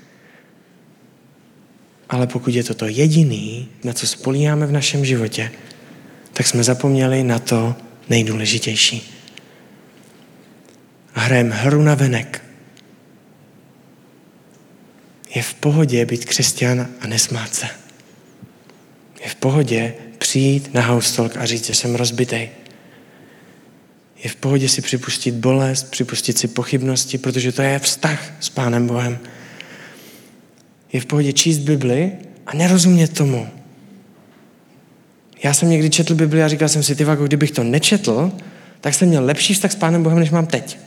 [2.09, 5.51] Ale pokud je to to jediný, na co spolíháme v našem životě,
[6.33, 7.75] tak jsme zapomněli na to
[8.09, 9.13] nejdůležitější.
[11.13, 12.43] hrajeme hru na venek.
[15.35, 17.67] Je v pohodě být křesťan a nesmát se.
[19.25, 22.51] Je v pohodě přijít na haustolk a říct, že jsem rozbitej.
[24.25, 28.87] Je v pohodě si připustit bolest, připustit si pochybnosti, protože to je vztah s Pánem
[28.87, 29.19] Bohem.
[30.93, 32.13] Je v pohodě číst Bibli
[32.47, 33.56] a nerozumět tomu.
[35.43, 38.33] Já jsem někdy četl Bibli a říkal jsem si, ty vago, kdybych to nečetl,
[38.81, 40.79] tak jsem měl lepší vztah s Pánem Bohem, než mám teď.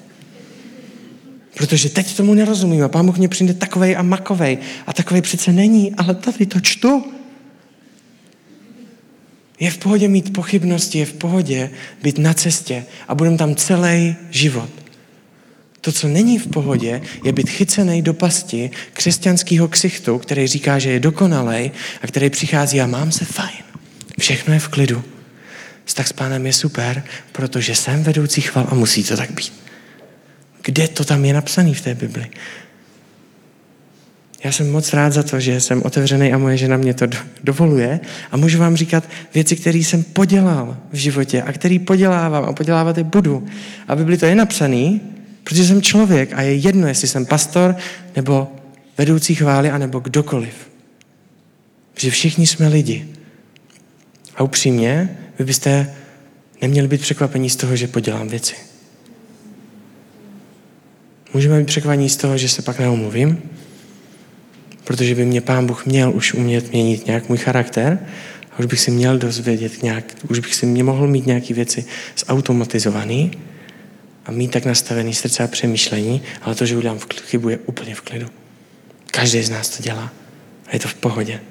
[1.55, 4.57] Protože teď tomu nerozumím a Pán Bůh mě přijde takovej a makovej
[4.87, 7.03] a takovej přece není, ale tady to čtu.
[9.59, 11.69] Je v pohodě mít pochybnosti, je v pohodě
[12.03, 14.69] být na cestě a budeme tam celý život.
[15.81, 20.91] To, co není v pohodě, je být chycený do pasti křesťanského ksichtu, který říká, že
[20.91, 23.68] je dokonalej a který přichází a mám se fajn.
[24.19, 25.03] Všechno je v klidu.
[25.85, 29.53] Vztah s pánem je super, protože jsem vedoucí chval a musí to tak být.
[30.61, 32.29] Kde to tam je napsané v té Bibli?
[34.43, 37.05] Já jsem moc rád za to, že jsem otevřený a moje žena mě to
[37.43, 37.99] dovoluje
[38.31, 39.03] a můžu vám říkat
[39.33, 43.47] věci, které jsem podělal v životě a který podělávám a podělávat je budu.
[43.87, 45.01] A Bibli to je napsaný,
[45.43, 47.75] protože jsem člověk a je jedno, jestli jsem pastor
[48.15, 48.47] nebo
[48.97, 50.69] vedoucí chvály, anebo kdokoliv.
[51.97, 53.18] Že všichni jsme lidi.
[54.39, 55.95] A upřímně, vy byste
[56.61, 58.55] neměli být překvapení z toho, že podělám věci.
[61.33, 63.41] Můžeme být překvapení z toho, že se pak neomluvím,
[64.83, 67.99] protože by mě pán Bůh měl už umět měnit nějak můj charakter
[68.51, 71.85] a už bych si měl dozvědět nějak, už bych si mě mohl mít nějaké věci
[72.27, 73.29] zautomatizované
[74.25, 78.01] a mít tak nastavený srdce a přemýšlení, ale to, že udělám chybu, je úplně v
[78.01, 78.27] klidu.
[79.11, 80.11] Každý z nás to dělá
[80.67, 81.41] a je to v pohodě.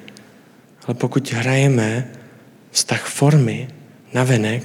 [0.87, 2.18] Ale pokud hrajeme
[2.71, 3.69] vztah formy
[4.15, 4.63] na venek,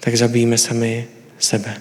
[0.00, 1.06] tak zabijíme sami
[1.38, 1.76] sebe.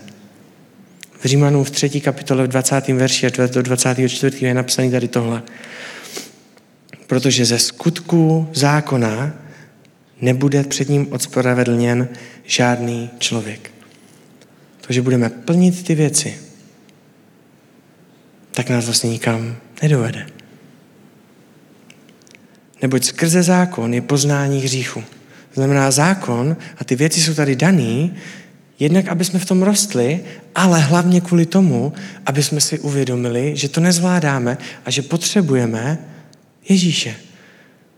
[1.19, 2.88] V Římanům v třetí kapitole v 20.
[2.88, 4.45] verši až do 24.
[4.45, 5.43] je napsaný tady tohle.
[7.07, 9.34] Protože ze skutku zákona
[10.21, 12.09] nebude před ním odspravedlněn
[12.43, 13.71] žádný člověk.
[14.82, 16.38] To, že budeme plnit ty věci,
[18.51, 20.36] tak nás vlastně nikam nedovede.
[22.82, 25.03] Neboť skrze zákon je poznání hříchu.
[25.53, 28.13] Znamená, zákon a ty věci jsou tady daný,
[28.80, 30.19] jednak, aby jsme v tom rostli,
[30.55, 31.93] ale hlavně kvůli tomu,
[32.25, 35.97] aby jsme si uvědomili, že to nezvládáme a že potřebujeme
[36.69, 37.15] Ježíše.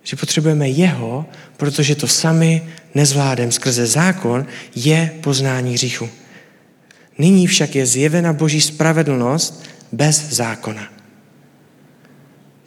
[0.04, 1.26] Že potřebujeme jeho,
[1.58, 2.62] protože to sami
[2.96, 3.52] nezvládem.
[3.52, 6.10] Skrze zákon je poznání hříchu.
[7.18, 10.88] Nyní však je zjevena boží spravedlnost bez zákona,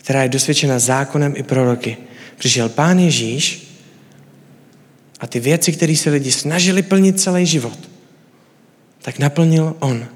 [0.02, 1.96] která je dosvědčena zákonem i proroky.
[2.38, 3.68] Přišel pán Ježíš
[5.20, 7.78] a ty věci, které se lidi snažili plnit celý život,
[9.02, 10.08] tak naplnil on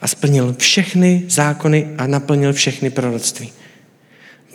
[0.00, 3.52] a splnil všechny zákony a naplnil všechny proroctví.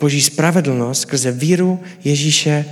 [0.00, 2.64] Boží spravedlnost skrze víru Ježíše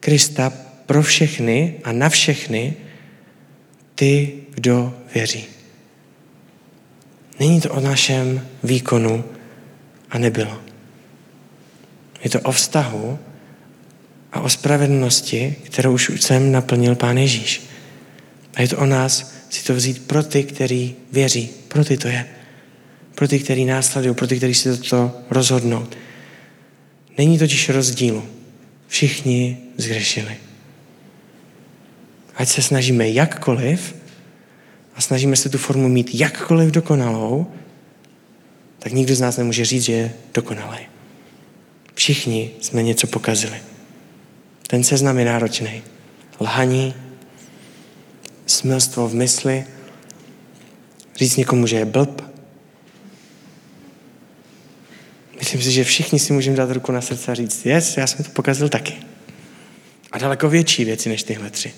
[0.00, 0.52] Krista
[0.86, 2.74] pro všechny a na všechny
[3.94, 5.44] ty, kdo věří.
[7.40, 9.24] Není to o našem výkonu
[10.10, 10.69] a nebylo.
[12.24, 13.18] Je to o vztahu
[14.32, 17.62] a o spravedlnosti, kterou už jsem naplnil Pán Ježíš.
[18.54, 21.50] A je to o nás si to vzít pro ty, kteří věří.
[21.68, 22.26] Pro ty to je.
[23.14, 25.86] Pro ty, kteří následují, pro ty, kteří si to rozhodnou.
[27.18, 28.22] Není totiž rozdílu.
[28.88, 30.36] Všichni zřešili.
[32.34, 33.94] Ať se snažíme jakkoliv
[34.94, 37.46] a snažíme se tu formu mít jakkoliv dokonalou,
[38.78, 40.89] tak nikdo z nás nemůže říct, že je dokonalý.
[42.00, 43.56] Všichni jsme něco pokazili.
[44.66, 45.82] Ten seznam je náročný.
[46.40, 46.94] Lhaní,
[48.46, 49.64] smilstvo v mysli,
[51.16, 52.22] říct někomu, že je blb.
[55.38, 58.24] Myslím si, že všichni si můžeme dát ruku na srdce a říct, yes, já jsem
[58.24, 58.94] to pokazil taky.
[60.12, 61.72] A daleko větší věci než tyhle tři.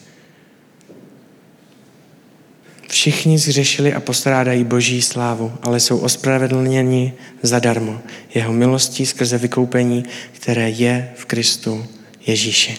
[2.93, 7.13] Všichni zřešili a postrádají boží slávu, ale jsou ospravedlněni
[7.43, 8.01] zadarmo
[8.35, 11.87] jeho milostí skrze vykoupení, které je v Kristu
[12.27, 12.79] Ježíši.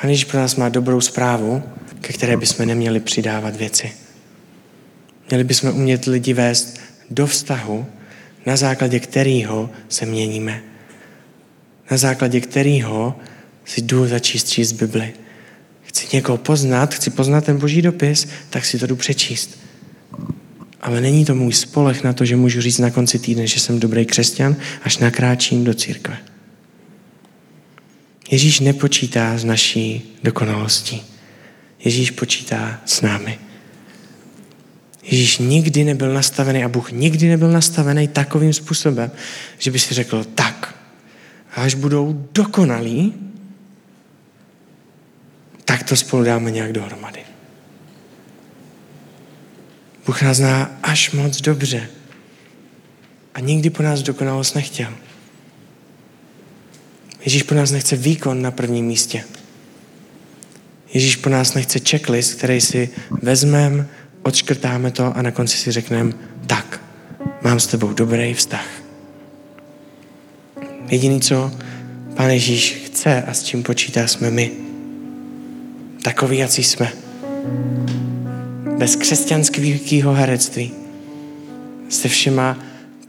[0.00, 1.62] Pán Ježíš pro nás má dobrou zprávu,
[2.00, 3.92] ke které bychom neměli přidávat věci.
[5.28, 6.80] Měli bychom umět lidi vést
[7.10, 7.86] do vztahu,
[8.46, 10.62] na základě kterého se měníme.
[11.90, 13.14] Na základě kterého
[13.64, 15.12] si jdu začíst číst Bibli.
[15.90, 19.58] Chci někoho poznat, chci poznat ten boží dopis, tak si to jdu přečíst.
[20.80, 23.80] Ale není to můj spolech na to, že můžu říct na konci týdne, že jsem
[23.80, 26.16] dobrý křesťan, až nakráčím do církve.
[28.30, 31.02] Ježíš nepočítá s naší dokonalostí.
[31.84, 33.38] Ježíš počítá s námi.
[35.02, 39.10] Ježíš nikdy nebyl nastavený a Bůh nikdy nebyl nastavený takovým způsobem,
[39.58, 40.74] že by si řekl, tak,
[41.56, 43.29] až budou dokonalí,
[45.70, 47.20] tak to spolu dáme nějak dohromady.
[50.06, 51.88] Bůh nás zná až moc dobře
[53.34, 54.92] a nikdy po nás dokonalost nechtěl.
[57.24, 59.24] Ježíš po nás nechce výkon na prvním místě.
[60.94, 62.90] Ježíš po nás nechce checklist, který si
[63.22, 63.86] vezmeme,
[64.22, 66.12] odškrtáme to a na konci si řekneme,
[66.46, 66.80] tak,
[67.42, 68.66] mám s tebou dobrý vztah.
[70.88, 71.52] Jediný, co
[72.14, 74.69] Pán Ježíš chce a s čím počítá, jsme my.
[76.02, 76.92] Takový, jací jsme.
[78.78, 80.72] Bez křesťanského herectví.
[81.88, 82.58] Se všema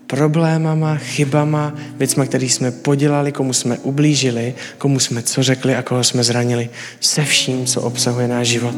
[0.07, 6.03] problémama, chybama, věcma, které jsme podělali, komu jsme ublížili, komu jsme co řekli a koho
[6.03, 6.69] jsme zranili.
[6.99, 8.75] Se vším, co obsahuje náš život.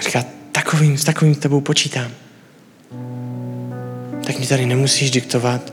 [0.00, 2.10] Říká, takovým, s takovým tebou počítám.
[4.24, 5.72] Tak mi tady nemusíš diktovat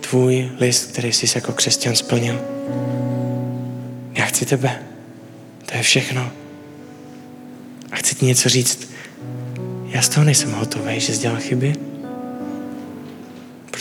[0.00, 2.40] tvůj list, který jsi jako křesťan splnil.
[4.14, 4.93] Já chci tebe.
[5.74, 6.30] To je všechno.
[7.90, 8.90] A chci ti něco říct.
[9.88, 11.74] Já z toho nejsem hotový, že jsi dělal chyby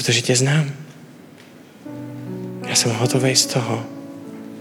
[0.03, 0.71] protože tě znám.
[2.67, 3.85] Já jsem hotový z toho,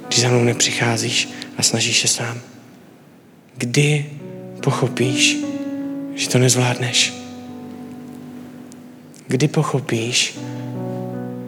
[0.07, 2.41] když za mnou nepřicházíš a snažíš se sám.
[3.57, 4.11] Kdy
[4.63, 5.37] pochopíš,
[6.15, 7.15] že to nezvládneš?
[9.27, 10.39] Kdy pochopíš,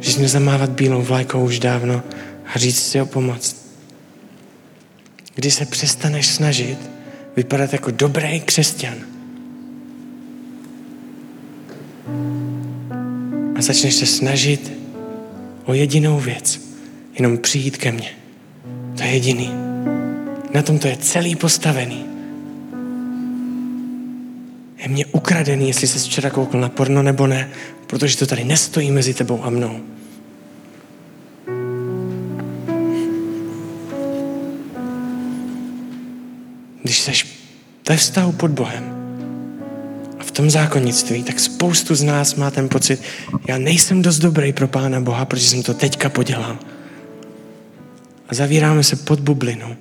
[0.00, 2.02] že jsi měl zamávat bílou vlajkou už dávno
[2.54, 3.63] a říct si o pomoc?
[5.34, 6.78] Kdy se přestaneš snažit
[7.36, 9.14] vypadat jako dobrý křesťan?
[13.64, 14.72] začneš se snažit
[15.64, 16.60] o jedinou věc.
[17.18, 18.10] Jenom přijít ke mně.
[18.96, 19.50] To je jediný.
[20.54, 22.04] Na tom to je celý postavený.
[24.78, 27.50] Je mě ukradený, jestli jsi včera koukl na porno nebo ne,
[27.86, 29.80] protože to tady nestojí mezi tebou a mnou.
[37.12, 37.26] Jsi
[37.88, 39.04] ve vztahu pod Bohem,
[40.34, 43.02] tom zákonnictví, tak spoustu z nás má ten pocit,
[43.48, 46.58] já nejsem dost dobrý pro Pána Boha, protože jsem to teďka podělal.
[48.28, 49.76] a zavíráme se pod bublinu.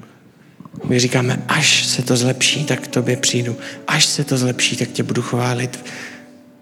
[0.86, 3.58] My říkáme, až se to zlepší, tak k tobě přijdu.
[3.88, 5.86] Až se to zlepší, tak tě budu chválit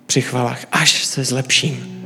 [0.05, 0.65] při chvalách.
[0.71, 2.03] Až se zlepším.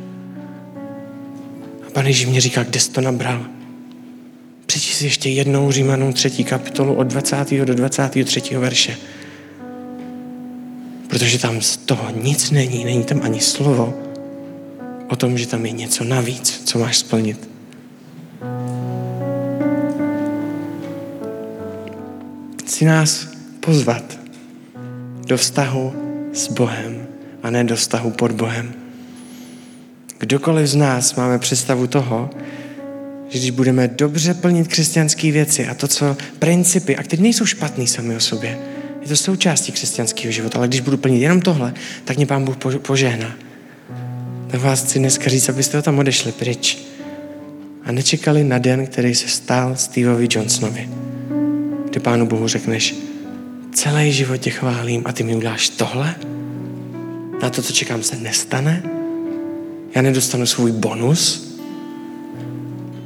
[1.88, 3.46] A pane Ježíš mě říká, kde jsi to nabral?
[4.66, 7.52] Přečti si ještě jednou Římanům třetí kapitolu od 20.
[7.52, 8.42] do 23.
[8.58, 8.98] verše.
[11.08, 13.94] Protože tam z toho nic není, není tam ani slovo
[15.10, 17.50] o tom, že tam je něco navíc, co máš splnit.
[22.66, 23.28] Chci nás
[23.60, 24.20] pozvat
[25.28, 25.94] do vztahu
[26.34, 27.08] s Bohem
[27.44, 28.74] a ne do vztahu pod Bohem.
[30.18, 32.30] Kdokoliv z nás máme představu toho,
[33.36, 37.88] že když budeme dobře plnit křesťanské věci a to, co principy, a které nejsou špatný
[37.88, 38.58] sami o sobě,
[39.02, 41.74] je to součástí křesťanského života, ale když budu plnit jenom tohle,
[42.04, 43.36] tak mě Pán Bůh požehná.
[44.48, 46.78] Tak vás chci dneska říct, abyste ho tam odešli pryč
[47.84, 50.90] a nečekali na den, který se stal Steveovi Johnsonovi.
[51.90, 52.96] Kdy Pánu Bohu řekneš,
[53.74, 56.16] celý život tě chválím a ty mi uděláš tohle?
[57.42, 58.84] Na to, co čekám, se nestane?
[59.96, 61.45] Já nedostanu svůj bonus?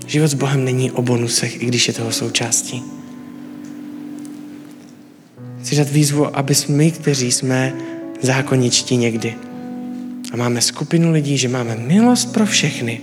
[0.10, 2.84] Život s Bohem není o bonusech, i když je toho součástí.
[5.62, 7.74] Chci dát výzvu, aby my, kteří jsme
[8.22, 9.36] zákoničtí někdy
[10.34, 13.01] a máme skupinu lidí, že máme milost pro všechny,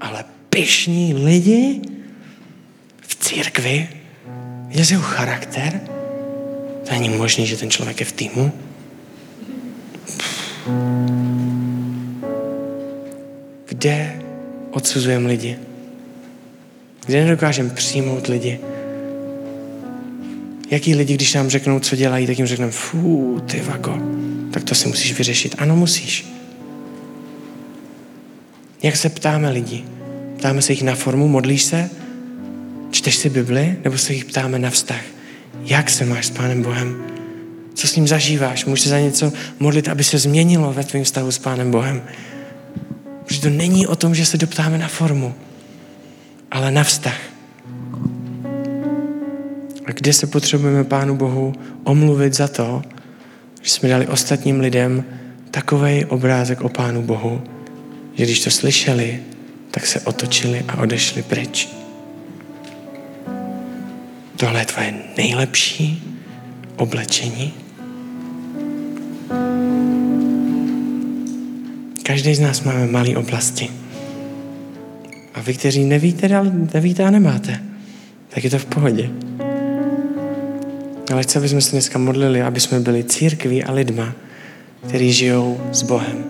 [0.00, 1.80] ale pyšní lidi
[3.00, 3.88] v církvi,
[4.68, 5.80] je jeho charakter,
[6.88, 8.52] to není možné, že ten člověk je v týmu.
[13.66, 14.22] Kde
[14.70, 15.75] odsuzujeme lidi?
[17.06, 18.60] Kde nedokážeme přijmout lidi?
[20.70, 23.98] Jaký lidi, když nám řeknou, co dělají, tak jim řekneme, fú, ty vago,
[24.50, 25.54] tak to si musíš vyřešit.
[25.58, 26.26] Ano, musíš.
[28.82, 29.84] Jak se ptáme lidi?
[30.38, 31.90] Ptáme se jich na formu, modlíš se?
[32.90, 33.76] Čteš si Bibli?
[33.84, 35.02] Nebo se jich ptáme na vztah?
[35.64, 37.04] Jak se máš s Pánem Bohem?
[37.74, 38.64] Co s ním zažíváš?
[38.64, 42.02] Můžeš se za něco modlit, aby se změnilo ve tvém vztahu s Pánem Bohem.
[43.24, 45.34] Protože to není o tom, že se doptáme na formu,
[46.50, 47.20] ale na vztah.
[49.86, 52.82] A kde se potřebujeme Pánu Bohu omluvit za to,
[53.62, 55.04] že jsme dali ostatním lidem
[55.50, 57.42] takový obrázek o Pánu Bohu,
[58.14, 59.20] že když to slyšeli,
[59.70, 61.68] tak se otočili a odešli pryč.
[64.36, 66.02] Tohle je tvoje nejlepší
[66.76, 67.54] oblečení.
[72.02, 73.85] Každý z nás máme malé oblasti.
[75.36, 76.42] A vy, kteří nevíte,
[76.74, 77.60] nevíte a nemáte,
[78.28, 79.10] tak je to v pohodě.
[81.12, 84.12] Ale chci, aby jsme se dneska modlili, aby jsme byli církví a lidma,
[84.88, 86.24] kteří žijou s Bohem.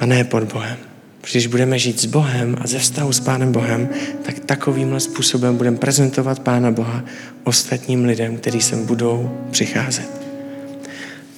[0.00, 0.76] A ne pod Bohem.
[1.20, 3.88] Protože když budeme žít s Bohem a ze vztahu s Pánem Bohem,
[4.22, 7.04] tak takovýmhle způsobem budeme prezentovat Pána Boha
[7.44, 10.10] ostatním lidem, kteří sem budou přicházet.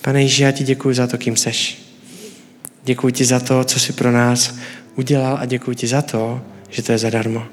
[0.02, 1.78] Pane Ježíši, já ti děkuji za to, kým seš.
[2.84, 4.54] Děkuji ti za to, co jsi pro nás
[4.96, 7.46] udělal a děkuji ti za to, že to je zadarmo.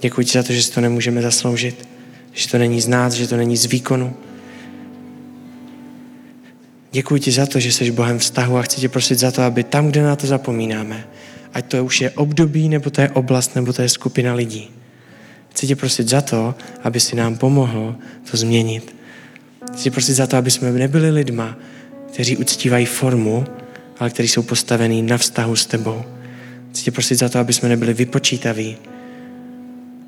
[0.00, 1.88] Děkuji ti za to, že si to nemůžeme zasloužit,
[2.32, 4.14] že to není z nás, že to není z výkonu.
[6.92, 9.64] Děkuji ti za to, že jsi Bohem vztahu a chci tě prosit za to, aby
[9.64, 11.06] tam, kde na to zapomínáme,
[11.54, 14.70] ať to už je období, nebo to je oblast, nebo to je skupina lidí.
[15.50, 17.96] Chci tě prosit za to, aby si nám pomohl
[18.30, 18.96] to změnit.
[19.72, 21.56] Chci tě prosit za to, aby jsme nebyli lidma,
[22.12, 23.44] kteří uctívají formu,
[23.98, 26.04] ale kteří jsou postavení na vztahu s tebou.
[26.76, 28.76] Chci tě prosit za to, aby jsme nebyli vypočítaví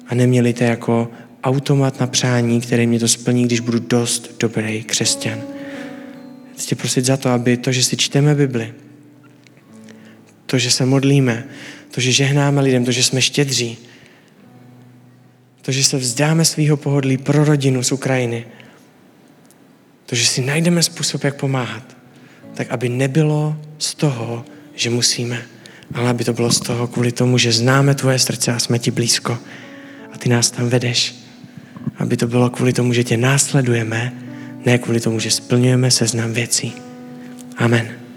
[0.07, 1.11] a neměli to jako
[1.45, 5.41] automat na přání, který mě to splní, když budu dost dobrý křesťan.
[6.53, 8.75] Chci tě prosit za to, aby to, že si čteme Bibli,
[10.47, 11.49] to, že se modlíme,
[11.91, 13.79] to, že žehnáme lidem, to, že jsme štědří,
[15.63, 18.47] to, že se vzdáme svého pohodlí pro rodinu z Ukrajiny,
[20.07, 21.97] to, že si najdeme způsob, jak pomáhat,
[22.55, 24.45] tak aby nebylo z toho,
[24.75, 25.58] že musíme,
[25.95, 28.91] ale aby to bylo z toho kvůli tomu, že známe tvoje srdce a jsme ti
[28.91, 29.39] blízko
[30.13, 31.15] a ty nás tam vedeš.
[31.99, 34.13] Aby to bylo kvůli tomu, že tě následujeme,
[34.67, 36.73] ne kvůli tomu, že splňujeme seznam věcí.
[37.57, 38.08] Amen.